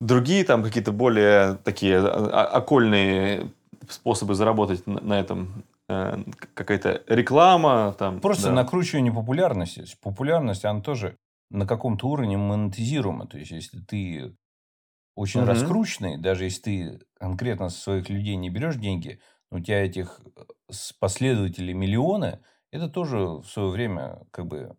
другие 0.00 0.44
там 0.44 0.62
какие-то 0.62 0.92
более 0.92 1.54
такие 1.64 1.98
а, 1.98 2.44
окольные 2.44 3.50
способы 3.88 4.34
заработать 4.34 4.86
на 4.86 5.18
этом 5.18 5.64
Э, 5.86 6.22
какая-то 6.54 7.02
реклама. 7.08 7.94
Там, 7.98 8.20
Просто 8.20 8.46
да. 8.46 8.52
накручивание 8.52 9.12
популярности. 9.12 9.84
Популярность, 10.00 10.64
она 10.64 10.80
тоже 10.80 11.16
на 11.50 11.66
каком-то 11.66 12.08
уровне 12.08 12.36
монетизируема. 12.38 13.26
То 13.26 13.38
есть, 13.38 13.50
если 13.50 13.80
ты 13.80 14.34
очень 15.14 15.40
угу. 15.40 15.50
раскрученный, 15.50 16.18
даже 16.18 16.44
если 16.44 16.60
ты 16.60 17.00
конкретно 17.18 17.68
со 17.68 17.80
своих 17.80 18.08
людей 18.08 18.36
не 18.36 18.50
берешь 18.50 18.76
деньги, 18.76 19.20
у 19.50 19.60
тебя 19.60 19.84
этих 19.84 20.20
э, 20.36 20.72
последователей 20.98 21.74
миллионы, 21.74 22.40
это 22.72 22.88
тоже 22.88 23.18
в 23.18 23.44
свое 23.44 23.70
время 23.70 24.26
как 24.32 24.46
бы 24.46 24.76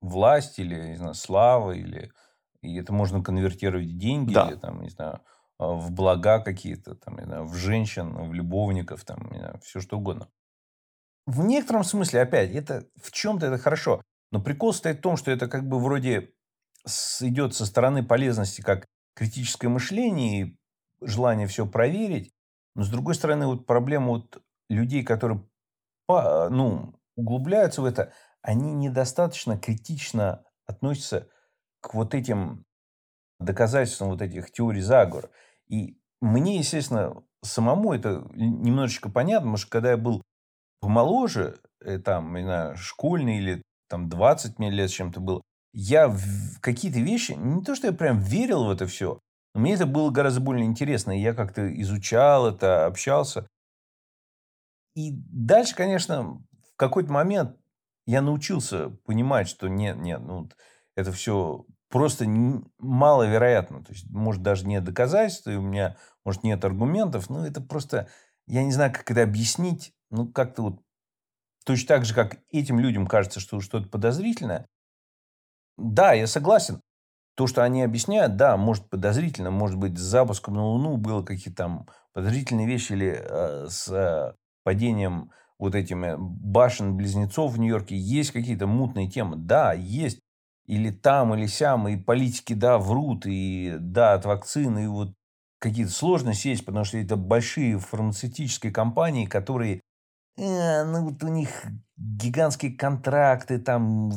власть 0.00 0.58
или, 0.58 0.88
не 0.88 0.96
знаю, 0.96 1.14
слава, 1.14 1.72
или 1.72 2.12
и 2.60 2.76
это 2.76 2.92
можно 2.92 3.22
конвертировать 3.22 3.88
в 3.88 3.98
деньги, 3.98 4.34
да. 4.34 4.48
или, 4.48 4.56
там, 4.56 4.82
не 4.82 4.90
знаю, 4.90 5.20
а, 5.58 5.72
в 5.74 5.90
блага 5.90 6.38
какие-то, 6.38 6.94
там, 6.94 7.16
не 7.18 7.24
знаю, 7.24 7.44
в 7.44 7.54
женщин, 7.54 8.14
в 8.28 8.32
любовников, 8.32 9.04
там, 9.04 9.30
не 9.32 9.38
знаю, 9.38 9.60
все 9.62 9.80
что 9.80 9.98
угодно. 9.98 10.28
В 11.26 11.44
некотором 11.44 11.84
смысле, 11.84 12.22
опять, 12.22 12.52
это 12.52 12.86
в 13.00 13.10
чем-то 13.10 13.46
это 13.46 13.58
хорошо. 13.58 14.02
Но 14.30 14.40
прикол 14.40 14.72
стоит 14.72 14.98
в 14.98 15.02
том, 15.02 15.16
что 15.16 15.30
это 15.30 15.48
как 15.48 15.66
бы 15.66 15.78
вроде 15.78 16.30
идет 17.20 17.54
со 17.54 17.66
стороны 17.66 18.04
полезности 18.04 18.60
как 18.60 18.86
критическое 19.14 19.68
мышление 19.68 20.42
и 20.42 20.56
желание 21.00 21.46
все 21.46 21.66
проверить. 21.66 22.32
Но 22.74 22.84
с 22.84 22.88
другой 22.88 23.14
стороны, 23.14 23.46
вот 23.46 23.66
проблема 23.66 24.08
вот 24.08 24.42
людей, 24.68 25.02
которые 25.02 25.42
ну, 26.08 26.94
углубляются 27.16 27.82
в 27.82 27.84
это, 27.84 28.12
они 28.42 28.72
недостаточно 28.72 29.58
критично 29.58 30.44
относятся 30.66 31.28
к 31.80 31.94
вот 31.94 32.14
этим 32.14 32.64
доказательствам 33.38 34.10
вот 34.10 34.22
этих 34.22 34.50
теорий 34.52 34.80
заговора. 34.80 35.30
И 35.68 35.98
мне, 36.20 36.58
естественно, 36.58 37.22
самому 37.42 37.92
это 37.92 38.24
немножечко 38.34 39.10
понятно, 39.10 39.46
потому 39.46 39.56
что 39.56 39.70
когда 39.70 39.90
я 39.90 39.96
был 39.96 40.22
помоложе, 40.80 41.60
э, 41.80 41.98
там, 41.98 42.34
не 42.34 42.44
знаю, 42.44 42.76
школьный 42.76 43.38
или 43.38 43.62
там 43.88 44.08
20 44.08 44.58
мне 44.58 44.70
лет 44.70 44.90
чем-то 44.90 45.20
было, 45.20 45.42
я 45.72 46.08
в 46.08 46.60
какие-то 46.60 47.00
вещи, 47.00 47.32
не 47.32 47.62
то, 47.62 47.74
что 47.74 47.86
я 47.88 47.92
прям 47.92 48.20
верил 48.20 48.64
в 48.64 48.70
это 48.70 48.86
все, 48.86 49.20
но 49.54 49.60
мне 49.60 49.74
это 49.74 49.86
было 49.86 50.10
гораздо 50.10 50.40
более 50.40 50.64
интересно. 50.64 51.12
Я 51.12 51.34
как-то 51.34 51.68
изучал 51.80 52.48
это, 52.48 52.86
общался. 52.86 53.46
И 54.94 55.10
дальше, 55.12 55.74
конечно, 55.74 56.42
в 56.72 56.76
какой-то 56.76 57.12
момент 57.12 57.56
я 58.06 58.20
научился 58.20 58.90
понимать, 59.06 59.48
что 59.48 59.68
нет, 59.68 59.96
нет, 59.96 60.20
ну, 60.20 60.48
это 60.96 61.12
все 61.12 61.64
просто 61.88 62.26
маловероятно. 62.78 63.84
То 63.84 63.92
есть, 63.92 64.10
может, 64.10 64.42
даже 64.42 64.66
нет 64.66 64.84
доказательств, 64.84 65.46
и 65.46 65.56
у 65.56 65.62
меня, 65.62 65.96
может, 66.24 66.42
нет 66.42 66.64
аргументов, 66.64 67.30
но 67.30 67.46
это 67.46 67.60
просто, 67.60 68.08
я 68.46 68.64
не 68.64 68.72
знаю, 68.72 68.92
как 68.92 69.10
это 69.10 69.22
объяснить, 69.22 69.92
ну, 70.10 70.30
как-то 70.30 70.62
вот 70.62 70.82
точно 71.64 71.88
так 71.88 72.04
же, 72.04 72.14
как 72.14 72.38
этим 72.50 72.80
людям 72.80 73.06
кажется, 73.06 73.40
что 73.40 73.60
что-то 73.60 73.88
подозрительное. 73.88 74.66
Да, 75.76 76.12
я 76.12 76.26
согласен. 76.26 76.80
То, 77.34 77.46
что 77.46 77.62
они 77.64 77.82
объясняют, 77.82 78.36
да, 78.36 78.56
может 78.56 78.90
подозрительно, 78.90 79.50
может 79.50 79.78
быть, 79.78 79.98
с 79.98 80.02
запуском 80.02 80.54
на 80.54 80.64
Луну 80.64 80.98
было 80.98 81.22
какие-то 81.22 81.56
там 81.64 81.88
подозрительные 82.12 82.66
вещи 82.66 82.92
или 82.92 83.18
э, 83.18 83.66
с 83.68 83.88
э, 83.88 84.34
падением 84.64 85.30
вот 85.58 85.74
этими 85.74 86.14
башен-близнецов 86.18 87.52
в 87.52 87.58
Нью-Йорке 87.58 87.96
есть 87.96 88.32
какие-то 88.32 88.66
мутные 88.66 89.08
темы. 89.08 89.36
Да, 89.36 89.72
есть. 89.72 90.20
Или 90.66 90.90
там, 90.90 91.34
или 91.34 91.46
сям, 91.46 91.88
и 91.88 91.96
политики, 91.96 92.52
да, 92.52 92.78
врут, 92.78 93.26
и 93.26 93.76
да, 93.78 94.14
от 94.14 94.24
вакцины, 94.26 94.84
и 94.84 94.88
вот 94.88 95.14
какие-то 95.58 95.92
сложности 95.92 96.48
есть, 96.48 96.64
потому 96.64 96.84
что 96.84 96.98
это 96.98 97.16
большие 97.16 97.78
фармацевтические 97.78 98.72
компании, 98.72 99.26
которые, 99.26 99.80
э, 100.36 100.84
ну, 100.84 101.04
вот 101.04 101.22
у 101.22 101.28
них 101.28 101.48
гигантские 101.96 102.76
контракты, 102.76 103.58
там 103.58 104.12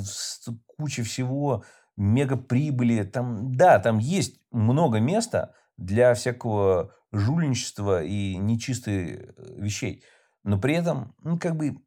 куча 0.78 1.04
всего, 1.04 1.63
мега 1.97 2.38
прибыли, 2.38 3.04
там, 3.04 3.56
да, 3.56 3.80
там 3.80 3.97
есть 3.97 4.41
много 4.51 4.99
места 4.99 5.54
для 5.78 6.13
всякого 6.13 6.93
жульничества 7.12 8.04
и 8.04 8.36
нечистых 8.36 8.93
э, 8.93 9.34
вещей. 9.58 10.04
Но 10.43 10.60
при 10.60 10.75
этом, 10.75 11.15
ну, 11.23 11.39
как 11.39 11.56
бы, 11.56 11.78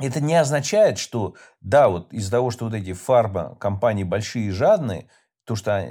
это 0.00 0.20
не 0.20 0.34
означает, 0.34 0.98
что, 0.98 1.34
да, 1.60 1.88
вот 1.88 2.12
из-за 2.12 2.30
того, 2.30 2.50
что 2.50 2.66
вот 2.66 2.74
эти 2.74 2.92
фарма-компании 2.92 4.04
большие 4.04 4.48
и 4.48 4.50
жадные, 4.50 5.08
то, 5.44 5.56
что 5.56 5.88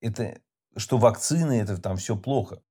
это, 0.00 0.40
что 0.76 0.98
вакцины, 0.98 1.60
это 1.60 1.80
там 1.80 1.96
все 1.96 2.16
плохо. 2.16 2.62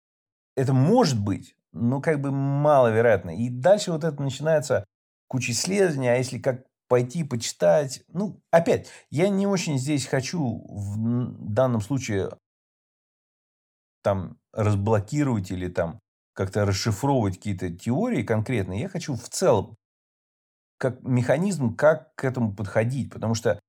Это 0.56 0.74
может 0.74 1.22
быть, 1.22 1.56
но 1.71 2.01
как 2.01 2.21
бы 2.21 2.32
маловероятно. 2.32 3.36
И 3.36 3.49
дальше 3.49 3.91
вот 3.91 4.03
это 4.03 4.21
начинается 4.21 4.86
куча 5.27 5.51
исследований, 5.51 6.10
а 6.10 6.15
если 6.15 6.39
как 6.39 6.65
пойти 6.88 7.23
почитать, 7.23 8.01
ну, 8.08 8.41
опять, 8.51 8.89
я 9.12 9.29
не 9.29 9.45
очень 9.45 9.77
здесь 9.77 10.05
хочу 10.05 10.65
в 10.67 11.53
данном 11.53 11.82
случае 11.82 12.32
там 14.01 14.39
разблокировать 14.53 15.51
или 15.51 15.67
там 15.67 15.99
как-то 16.34 16.65
расшифровывать 16.65 17.36
какие-то 17.36 17.69
теории 17.69 18.23
конкретные. 18.23 18.82
Я 18.82 18.89
хочу 18.89 19.15
в 19.15 19.29
целом 19.29 19.75
как 20.77 21.03
механизм, 21.03 21.75
как 21.75 22.15
к 22.15 22.23
этому 22.23 22.55
подходить. 22.55 23.12
Потому 23.12 23.36
что 23.36 23.60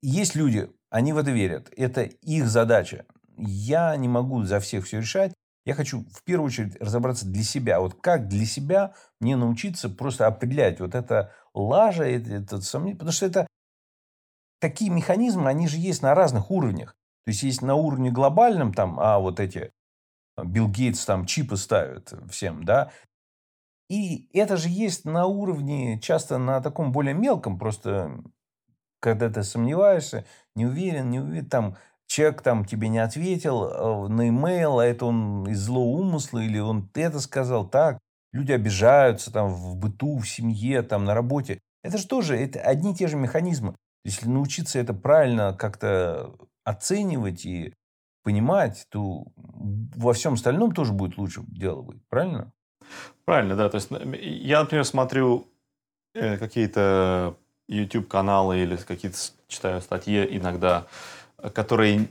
есть 0.00 0.34
люди, 0.36 0.70
они 0.88 1.12
в 1.12 1.18
это 1.18 1.32
верят. 1.32 1.70
Это 1.76 2.02
их 2.02 2.46
задача. 2.46 3.04
Я 3.36 3.94
не 3.96 4.08
могу 4.08 4.44
за 4.44 4.60
всех 4.60 4.86
все 4.86 5.00
решать. 5.00 5.34
Я 5.66 5.74
хочу 5.74 6.04
в 6.12 6.22
первую 6.22 6.46
очередь 6.46 6.80
разобраться 6.80 7.26
для 7.26 7.42
себя. 7.42 7.80
Вот 7.80 8.00
как 8.00 8.28
для 8.28 8.46
себя 8.46 8.94
мне 9.20 9.34
научиться 9.34 9.90
просто 9.90 10.28
определять 10.28 10.78
вот 10.78 10.94
это 10.94 11.32
лажа, 11.54 12.04
это, 12.04 12.60
сомнение. 12.62 12.96
Потому 12.96 13.12
что 13.12 13.26
это 13.26 13.48
такие 14.60 14.92
механизмы, 14.92 15.48
они 15.48 15.66
же 15.66 15.76
есть 15.78 16.02
на 16.02 16.14
разных 16.14 16.52
уровнях. 16.52 16.96
То 17.24 17.32
есть 17.32 17.42
есть 17.42 17.62
на 17.62 17.74
уровне 17.74 18.12
глобальном, 18.12 18.72
там, 18.72 19.00
а 19.00 19.18
вот 19.18 19.40
эти 19.40 19.72
Билл 20.40 20.68
Гейтс 20.68 21.04
там 21.04 21.26
чипы 21.26 21.56
ставят 21.56 22.14
всем, 22.30 22.62
да. 22.62 22.92
И 23.90 24.28
это 24.32 24.56
же 24.56 24.68
есть 24.68 25.04
на 25.04 25.26
уровне, 25.26 26.00
часто 26.00 26.38
на 26.38 26.60
таком 26.60 26.92
более 26.92 27.14
мелком, 27.14 27.58
просто 27.58 28.22
когда 29.00 29.28
ты 29.28 29.42
сомневаешься, 29.42 30.24
не 30.54 30.66
уверен, 30.66 31.10
не 31.10 31.18
уверен, 31.18 31.48
там 31.48 31.76
человек 32.06 32.42
там 32.42 32.64
тебе 32.64 32.88
не 32.88 32.98
ответил 32.98 33.64
э, 33.64 34.08
на 34.08 34.28
имейл, 34.28 34.78
а 34.78 34.86
это 34.86 35.06
он 35.06 35.48
из 35.48 35.60
злого 35.60 36.00
умысла, 36.00 36.38
или 36.38 36.58
он 36.58 36.88
это 36.94 37.20
сказал 37.20 37.66
так. 37.68 37.98
Люди 38.32 38.52
обижаются 38.52 39.32
там 39.32 39.48
в 39.48 39.76
быту, 39.76 40.18
в 40.18 40.28
семье, 40.28 40.82
там 40.82 41.04
на 41.04 41.14
работе. 41.14 41.60
Это 41.82 41.98
же 41.98 42.06
тоже 42.06 42.36
это 42.36 42.60
одни 42.60 42.92
и 42.92 42.94
те 42.94 43.06
же 43.06 43.16
механизмы. 43.16 43.74
Если 44.04 44.28
научиться 44.28 44.78
это 44.78 44.94
правильно 44.94 45.54
как-то 45.54 46.34
оценивать 46.64 47.46
и 47.46 47.72
понимать, 48.22 48.86
то 48.90 49.24
во 49.36 50.12
всем 50.12 50.34
остальном 50.34 50.72
тоже 50.72 50.92
будет 50.92 51.16
лучше 51.16 51.42
дело 51.46 51.82
быть. 51.82 52.00
Правильно? 52.08 52.52
Правильно, 53.24 53.56
да. 53.56 53.68
То 53.68 53.76
есть 53.76 53.88
я, 53.90 54.60
например, 54.60 54.84
смотрю 54.84 55.46
э, 56.14 56.36
какие-то 56.36 57.36
YouTube-каналы 57.68 58.58
или 58.58 58.76
какие-то 58.76 59.18
читаю 59.48 59.80
статьи 59.80 60.26
иногда, 60.36 60.86
которые 61.54 62.08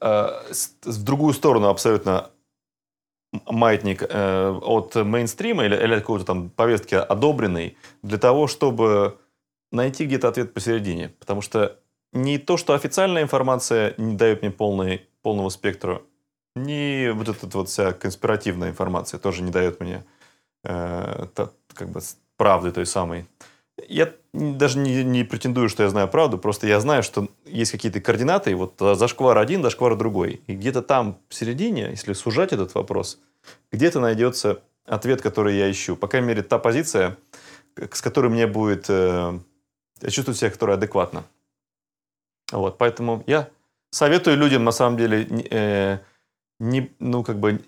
э, 0.00 0.28
в 0.82 1.02
другую 1.02 1.34
сторону 1.34 1.68
абсолютно 1.68 2.30
маятник 3.46 4.02
э, 4.08 4.58
от 4.62 4.94
мейнстрима 4.94 5.64
или, 5.64 5.74
или 5.74 5.94
какой-то 5.96 6.24
там 6.24 6.50
повестки 6.50 6.94
одобренный 6.94 7.76
для 8.02 8.18
того, 8.18 8.46
чтобы 8.46 9.18
найти 9.70 10.04
где-то 10.04 10.28
ответ 10.28 10.52
посередине. 10.52 11.08
Потому 11.18 11.40
что 11.40 11.78
не 12.12 12.38
то, 12.38 12.56
что 12.56 12.74
официальная 12.74 13.22
информация 13.22 13.94
не 13.96 14.16
дает 14.16 14.42
мне 14.42 14.50
полный 14.50 15.02
полного 15.22 15.48
спектра, 15.48 16.02
ни 16.54 17.08
вот 17.10 17.28
эта 17.28 17.56
вот 17.56 17.68
вся 17.68 17.92
конспиративная 17.92 18.70
информация 18.70 19.18
тоже 19.18 19.42
не 19.42 19.50
дает 19.50 19.80
мне 19.80 20.04
э, 20.64 21.26
как 21.74 21.88
бы 21.88 22.00
правды 22.36 22.70
той 22.70 22.84
самой. 22.84 23.26
Я 23.88 24.12
даже 24.32 24.78
не, 24.78 25.02
не 25.02 25.24
претендую, 25.24 25.68
что 25.68 25.82
я 25.82 25.88
знаю 25.88 26.08
правду, 26.08 26.38
просто 26.38 26.66
я 26.66 26.78
знаю, 26.80 27.02
что 27.02 27.28
есть 27.44 27.72
какие-то 27.72 28.00
координаты, 28.00 28.50
и 28.50 28.54
вот 28.54 28.74
зашквар 28.78 29.38
один, 29.38 29.62
зашквар 29.62 29.96
другой. 29.96 30.42
И 30.46 30.54
где-то 30.54 30.82
там 30.82 31.18
в 31.28 31.34
середине, 31.34 31.90
если 31.90 32.12
сужать 32.12 32.52
этот 32.52 32.74
вопрос, 32.74 33.18
где-то 33.70 34.00
найдется 34.00 34.62
ответ, 34.84 35.22
который 35.22 35.56
я 35.56 35.70
ищу. 35.70 35.96
По 35.96 36.08
крайней 36.08 36.28
мере, 36.28 36.42
та 36.42 36.58
позиция, 36.58 37.16
с 37.76 38.00
которой 38.00 38.30
мне 38.30 38.46
будет... 38.46 38.86
Э, 38.88 39.38
я 40.00 40.10
чувствую 40.10 40.34
себя, 40.34 40.50
которая 40.50 40.76
адекватна. 40.76 41.24
Вот, 42.50 42.76
поэтому 42.78 43.22
я 43.26 43.48
советую 43.90 44.36
людям, 44.36 44.64
на 44.64 44.72
самом 44.72 44.96
деле, 44.96 45.26
э, 45.50 45.98
не, 46.58 46.92
ну, 46.98 47.22
как 47.22 47.38
бы, 47.38 47.60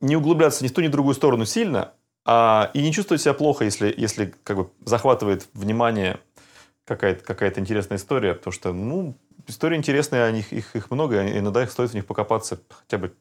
не 0.00 0.16
углубляться 0.16 0.64
ни 0.64 0.68
в 0.68 0.72
ту, 0.72 0.80
ни 0.80 0.88
в 0.88 0.90
другую 0.90 1.14
сторону 1.14 1.46
сильно, 1.46 1.92
а, 2.26 2.70
и 2.74 2.82
не 2.82 2.92
чувствовать 2.92 3.22
себя 3.22 3.34
плохо, 3.34 3.64
если, 3.64 3.94
если 3.96 4.34
как 4.44 4.56
бы, 4.56 4.70
захватывает 4.84 5.48
внимание 5.54 6.20
какая-то 6.84 7.24
какая 7.24 7.52
интересная 7.56 7.98
история, 7.98 8.34
потому 8.34 8.52
что, 8.52 8.72
ну, 8.72 9.16
истории 9.46 9.76
интересные, 9.76 10.24
о 10.24 10.32
них, 10.32 10.52
их, 10.52 10.74
их 10.74 10.90
много, 10.90 11.24
и 11.24 11.38
иногда 11.38 11.62
их 11.62 11.70
стоит 11.70 11.90
в 11.90 11.94
них 11.94 12.06
покопаться 12.06 12.60
хотя 12.68 12.98
бы 12.98 13.14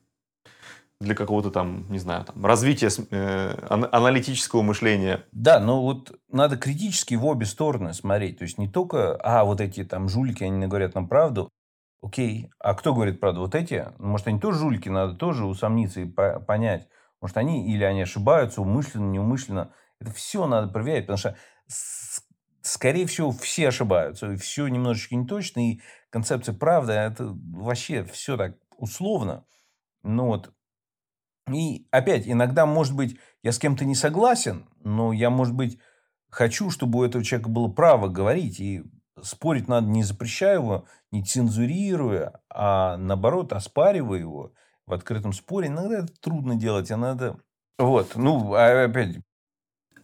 для 1.00 1.14
какого-то 1.14 1.52
там, 1.52 1.86
не 1.90 2.00
знаю, 2.00 2.26
там, 2.26 2.46
развития 2.46 2.90
э, 3.12 3.88
аналитического 3.92 4.62
мышления. 4.62 5.24
Да, 5.32 5.60
но 5.60 5.82
вот 5.82 6.18
надо 6.32 6.58
критически 6.58 7.16
в 7.16 7.26
обе 7.26 7.46
стороны 7.46 7.94
смотреть. 7.94 8.40
То 8.40 8.44
есть 8.44 8.58
не 8.58 8.68
только, 8.68 9.16
а, 9.18 9.44
вот 9.44 9.62
эти 9.62 9.84
там 9.84 10.10
жулики, 10.10 10.44
они 10.44 10.68
говорят 10.68 10.96
нам 10.96 11.08
правду, 11.08 11.50
Окей, 12.06 12.52
а 12.60 12.76
кто 12.76 12.94
говорит 12.94 13.20
правду? 13.20 13.42
Вот 13.42 13.56
эти? 13.56 13.88
Может, 13.98 14.28
они 14.28 14.40
тоже 14.40 14.60
жулики, 14.60 14.90
надо 14.90 15.16
тоже 15.16 15.44
усомниться 15.44 16.02
и 16.02 16.06
понять. 16.06 16.88
Может, 17.26 17.38
они 17.38 17.74
или 17.74 17.84
они 17.84 18.04
ошибаются 18.04 18.62
умышленно, 18.62 19.10
неумышленно. 19.10 19.72
Это 20.00 20.12
все 20.12 20.46
надо 20.46 20.68
проверять, 20.72 21.08
потому 21.08 21.18
что, 21.18 21.36
скорее 22.62 23.08
всего, 23.08 23.32
все 23.32 23.70
ошибаются. 23.70 24.32
И 24.32 24.38
все 24.38 24.68
немножечко 24.68 25.16
не 25.16 25.26
точно. 25.26 25.72
И 25.72 25.82
концепция 26.12 26.54
правды, 26.54 26.94
это 26.94 27.36
вообще 27.52 28.04
все 28.04 28.38
так 28.38 28.58
условно. 28.78 29.44
Ну 30.04 30.28
вот. 30.28 30.54
И 31.52 31.88
опять, 31.90 32.28
иногда, 32.28 32.68
может 32.68 32.96
быть, 32.96 33.18
я 33.42 33.52
с 33.52 33.58
кем-то 33.58 33.86
не 33.86 33.96
согласен, 33.96 34.70
но 34.84 35.12
я, 35.12 35.32
может 35.32 35.56
быть, 35.56 35.80
хочу, 36.30 36.70
чтобы 36.70 37.00
у 37.00 37.04
этого 37.04 37.24
человека 37.24 37.50
было 37.50 37.70
право 37.70 38.08
говорить. 38.08 38.60
И 38.60 38.84
спорить 39.20 39.68
надо 39.68 39.88
не 39.88 40.04
запрещая 40.04 40.60
его, 40.60 40.86
не 41.10 41.24
цензурируя, 41.24 42.40
а 42.52 42.98
наоборот 42.98 43.52
оспаривая 43.52 44.20
его 44.20 44.54
в 44.88 44.94
открытом 44.94 45.34
споре. 45.34 45.68
Иногда 45.68 46.00
это 46.00 46.14
трудно 46.20 46.56
делать, 46.56 46.92
а 46.92 46.98
надо... 46.98 47.38
Вот, 47.78 48.16
ну, 48.16 48.54
а 48.54 48.86
опять... 48.86 49.18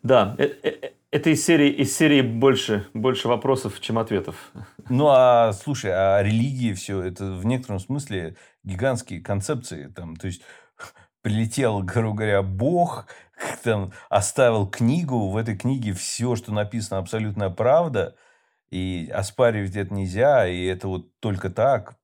Да, 0.04 0.36
э, 0.38 0.46
э, 0.64 0.70
э, 0.70 0.92
это 1.12 1.30
из 1.30 1.46
серии, 1.46 1.70
из 1.70 1.96
серии 1.96 2.22
больше, 2.22 2.88
больше 2.94 3.28
вопросов, 3.28 3.80
чем 3.80 4.00
ответов. 4.00 4.52
Ну, 4.90 5.08
а 5.08 5.54
слушай, 5.54 5.92
а 5.92 6.22
религии 6.24 6.74
все, 6.74 7.02
это 7.02 7.32
в 7.32 7.46
некотором 7.46 7.80
смысле 7.80 8.36
гигантские 8.64 9.22
концепции. 9.22 9.88
Там, 9.88 10.16
то 10.16 10.28
есть, 10.28 10.42
прилетел, 11.22 11.82
грубо 11.84 12.18
говоря, 12.18 12.42
Бог, 12.42 13.08
там, 13.64 13.94
оставил 14.10 14.68
книгу, 14.68 15.30
в 15.30 15.38
этой 15.38 15.58
книге 15.58 15.94
все, 15.94 16.36
что 16.36 16.52
написано, 16.54 17.00
абсолютная 17.00 17.50
правда– 17.50 18.16
и 18.72 19.10
оспаривать 19.14 19.76
это 19.76 19.94
нельзя, 19.94 20.48
и 20.48 20.64
это 20.64 20.88
вот 20.88 21.20
только 21.20 21.50
так. 21.50 21.98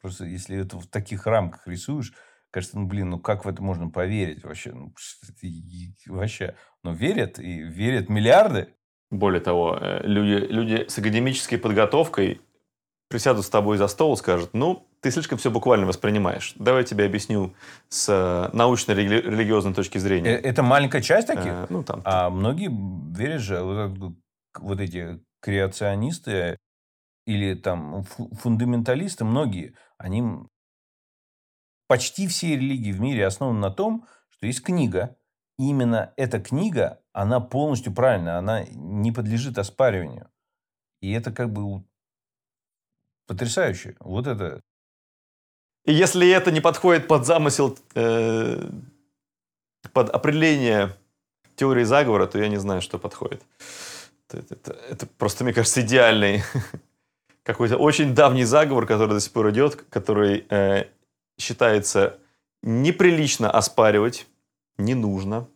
Просто 0.00 0.24
если 0.24 0.58
это 0.58 0.78
в 0.78 0.86
таких 0.86 1.26
рамках 1.26 1.66
рисуешь, 1.66 2.12
кажется, 2.50 2.78
ну, 2.78 2.86
блин, 2.86 3.10
ну 3.10 3.18
как 3.18 3.44
в 3.44 3.48
это 3.48 3.62
можно 3.62 3.90
поверить 3.90 4.44
вообще? 4.44 4.72
Ну, 4.72 4.94
вообще, 6.06 6.54
ну, 6.82 6.92
верят, 6.92 7.38
и 7.38 7.60
верят 7.62 8.08
миллиарды. 8.08 8.68
Более 9.10 9.40
того, 9.40 9.78
э, 9.80 10.00
люди, 10.02 10.44
люди 10.46 10.86
с 10.88 10.98
академической 10.98 11.56
подготовкой 11.56 12.40
присядут 13.08 13.44
с 13.44 13.48
тобой 13.48 13.78
за 13.78 13.88
стол 13.88 14.14
и 14.14 14.16
скажут, 14.16 14.50
ну, 14.52 14.86
ты 15.00 15.10
слишком 15.10 15.38
все 15.38 15.50
буквально 15.50 15.86
воспринимаешь. 15.86 16.54
Давай 16.56 16.82
я 16.82 16.86
тебе 16.86 17.06
объясню 17.06 17.54
с 17.88 18.50
научно-религиозной 18.52 19.74
точки 19.74 19.98
зрения. 19.98 20.30
Э, 20.30 20.40
это 20.40 20.62
маленькая 20.62 21.02
часть 21.02 21.26
таких? 21.26 21.52
Э, 21.52 21.66
ну, 21.70 21.82
там. 21.82 22.02
А 22.04 22.30
многие 22.30 22.70
верят 23.16 23.40
же, 23.40 23.62
вот, 23.62 24.12
вот 24.58 24.80
эти 24.80 25.20
креационисты 25.40 26.58
или 27.26 27.54
там 27.54 28.04
фундаменталисты, 28.04 29.24
многие, 29.24 29.74
они 29.98 30.24
почти 31.86 32.26
все 32.26 32.56
религии 32.56 32.92
в 32.92 33.00
мире 33.00 33.26
основаны 33.26 33.60
на 33.60 33.70
том, 33.70 34.06
что 34.30 34.46
есть 34.46 34.62
книга. 34.62 35.16
И 35.58 35.68
именно 35.68 36.12
эта 36.16 36.40
книга, 36.40 37.02
она 37.12 37.40
полностью 37.40 37.92
правильная, 37.92 38.38
она 38.38 38.64
не 38.64 39.12
подлежит 39.12 39.58
оспариванию. 39.58 40.30
И 41.00 41.12
это 41.12 41.32
как 41.32 41.52
бы 41.52 41.84
потрясающе. 43.26 43.96
Вот 44.00 44.26
это 44.26 44.60
и 45.88 45.92
если 45.94 46.28
это 46.28 46.50
не 46.50 46.60
подходит 46.60 47.08
под 47.08 47.24
замысел, 47.24 47.78
э, 47.94 48.70
под 49.94 50.10
определение 50.10 50.94
теории 51.56 51.84
заговора, 51.84 52.26
то 52.26 52.38
я 52.38 52.48
не 52.48 52.58
знаю, 52.58 52.82
что 52.82 52.98
подходит. 52.98 53.42
Это, 54.28 54.54
это, 54.54 54.72
это 54.90 55.06
просто, 55.06 55.44
мне 55.44 55.54
кажется, 55.54 55.80
идеальный 55.80 56.42
какой-то 57.48 57.78
очень 57.78 58.14
давний 58.14 58.44
заговор, 58.44 58.86
который 58.86 59.14
до 59.14 59.20
сих 59.20 59.32
пор 59.32 59.48
идет, 59.48 59.76
который 59.88 60.44
э, 60.50 60.84
считается 61.40 62.18
неприлично 62.62 63.50
оспаривать, 63.50 64.26
не 64.76 64.92
нужно. 64.92 65.48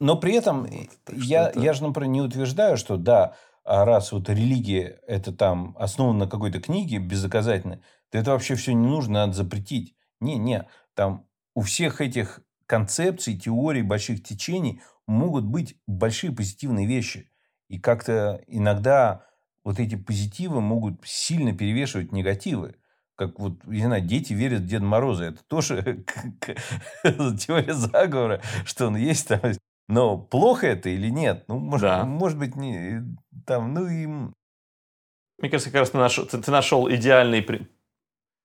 Но 0.00 0.16
при 0.16 0.32
этом 0.32 0.62
вот, 0.62 0.88
я, 1.12 1.50
это... 1.50 1.60
я 1.60 1.74
же, 1.74 1.82
например, 1.82 2.08
не 2.08 2.22
утверждаю, 2.22 2.78
что 2.78 2.96
да, 2.96 3.36
а 3.62 3.84
раз 3.84 4.12
вот 4.12 4.30
религия 4.30 5.00
это 5.06 5.34
там 5.34 5.76
основана 5.78 6.20
на 6.20 6.30
какой-то 6.30 6.62
книге 6.62 6.96
бездоказательной, 6.96 7.80
да 8.10 8.18
это 8.18 8.30
вообще 8.30 8.54
все 8.54 8.72
не 8.72 8.86
нужно, 8.86 9.26
надо 9.26 9.34
запретить. 9.34 9.94
Не-не, 10.18 10.66
там 10.94 11.26
у 11.54 11.60
всех 11.60 12.00
этих 12.00 12.40
концепций, 12.64 13.36
теорий, 13.36 13.82
больших 13.82 14.22
течений 14.22 14.80
могут 15.06 15.44
быть 15.44 15.76
большие 15.86 16.32
позитивные 16.32 16.86
вещи. 16.86 17.30
И 17.68 17.78
как-то 17.78 18.40
иногда 18.46 19.26
вот 19.64 19.78
эти 19.78 19.94
позитивы 19.94 20.60
могут 20.60 21.00
сильно 21.04 21.56
перевешивать 21.56 22.12
негативы. 22.12 22.76
Как 23.14 23.38
вот, 23.38 23.64
не 23.66 23.82
знаю, 23.82 24.02
дети 24.02 24.32
верят 24.32 24.62
в 24.62 24.66
Деда 24.66 24.84
Мороза. 24.84 25.24
Это 25.24 25.44
тоже 25.44 26.04
теория 27.04 27.74
заговора, 27.74 28.40
что 28.64 28.86
он 28.86 28.96
есть 28.96 29.28
там. 29.28 29.40
Но 29.88 30.16
плохо 30.18 30.66
это 30.66 30.88
или 30.88 31.10
нет? 31.10 31.44
Ну, 31.48 31.58
может, 31.58 31.82
да. 31.82 32.04
может 32.04 32.38
быть, 32.38 32.56
не, 32.56 33.02
там, 33.46 33.74
ну 33.74 33.86
и... 33.86 34.06
Мне 34.06 35.50
кажется, 35.50 35.70
как 35.70 35.80
раз 35.80 35.90
ты 35.90 35.98
нашел, 35.98 36.24
ты, 36.24 36.40
ты 36.40 36.50
нашел 36.50 36.90
идеальный 36.90 37.42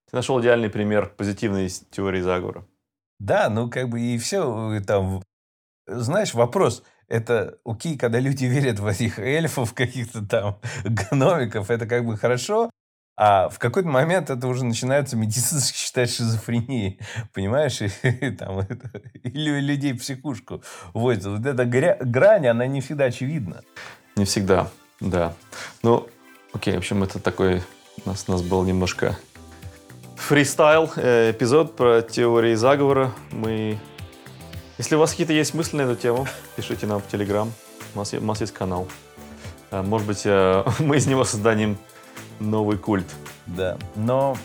ты 0.10 0.16
нашел 0.16 0.40
идеальный 0.42 0.70
пример 0.70 1.14
позитивной 1.16 1.70
теории 1.70 2.22
заговора. 2.22 2.66
Да, 3.20 3.50
ну 3.50 3.70
как 3.70 3.90
бы 3.90 4.00
и 4.00 4.18
все 4.18 4.74
э, 4.74 4.82
там. 4.82 5.22
Знаешь, 5.86 6.34
вопрос, 6.34 6.84
это 7.08 7.58
окей, 7.66 7.98
когда 7.98 8.20
люди 8.20 8.46
верят 8.46 8.80
в 8.80 8.86
этих 8.86 9.20
эльфов, 9.20 9.74
каких-то 9.76 10.26
там 10.26 10.60
гномиков, 10.84 11.70
это 11.70 11.86
как 11.86 12.06
бы 12.06 12.18
хорошо, 12.18 12.70
а 13.20 13.50
в 13.50 13.58
какой-то 13.58 13.90
момент 13.90 14.30
это 14.30 14.48
уже 14.48 14.64
начинается 14.64 15.18
медицински 15.18 15.76
считать 15.78 16.14
шизофренией, 16.14 17.00
понимаешь? 17.34 17.82
И, 18.04 18.30
там, 18.32 18.60
это, 18.60 18.92
или 19.24 19.60
людей 19.60 19.96
психушку 19.96 20.62
возят. 20.94 21.26
Вот 21.26 21.46
эта 21.46 21.64
гря- 21.64 21.98
грань, 22.00 22.48
она 22.48 22.68
не 22.68 22.82
всегда 22.82 23.06
очевидна. 23.06 23.64
Не 24.16 24.26
всегда, 24.26 24.70
да. 25.00 25.34
Ну, 25.82 26.08
окей, 26.54 26.76
в 26.76 26.78
общем, 26.78 27.04
это 27.04 27.20
такой... 27.20 27.64
У 28.06 28.10
нас, 28.10 28.26
у 28.28 28.32
нас 28.32 28.44
был 28.44 28.64
немножко 28.64 29.18
фристайл 30.16 30.92
э, 30.98 31.32
эпизод 31.32 31.76
про 31.76 32.02
теории 32.02 32.54
заговора. 32.54 33.12
Мы... 33.32 33.80
Если 34.78 34.96
у 34.96 35.00
вас 35.00 35.12
какие-то 35.12 35.34
есть 35.34 35.54
мысли 35.56 35.76
на 35.76 35.82
эту 35.82 35.96
тему, 35.96 36.28
пишите 36.56 36.86
нам 36.86 37.02
в 37.02 37.08
Телеграм. 37.08 37.52
У 37.96 38.00
нас, 38.00 38.14
у 38.14 38.22
нас 38.22 38.42
есть 38.42 38.54
канал. 38.54 38.88
Э, 39.72 39.82
может 39.82 40.06
быть, 40.06 40.22
э, 40.26 40.64
мы 40.80 40.98
из 40.98 41.08
него 41.08 41.24
создадим 41.24 41.78
новый 42.40 42.78
культ. 42.78 43.08
Да, 43.48 43.78
но 43.96 44.38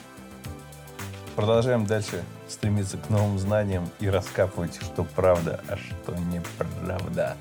продолжаем 1.37 1.85
дальше 1.85 2.25
стремиться 2.49 2.97
к 2.97 3.11
новым 3.11 3.39
знаниям 3.39 3.91
и 4.01 4.09
раскапывать, 4.09 4.81
что 4.81 5.05
правда, 5.05 5.61
а 5.69 5.77
что 5.77 6.15
неправда. 6.33 7.37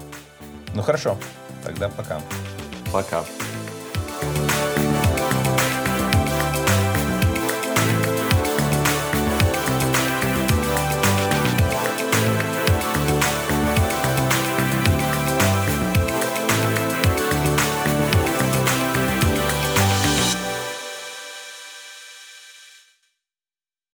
Ну 0.73 0.81
хорошо, 0.81 1.17
тогда 1.63 1.87
пока. 1.87 2.21
Пока. 2.91 3.23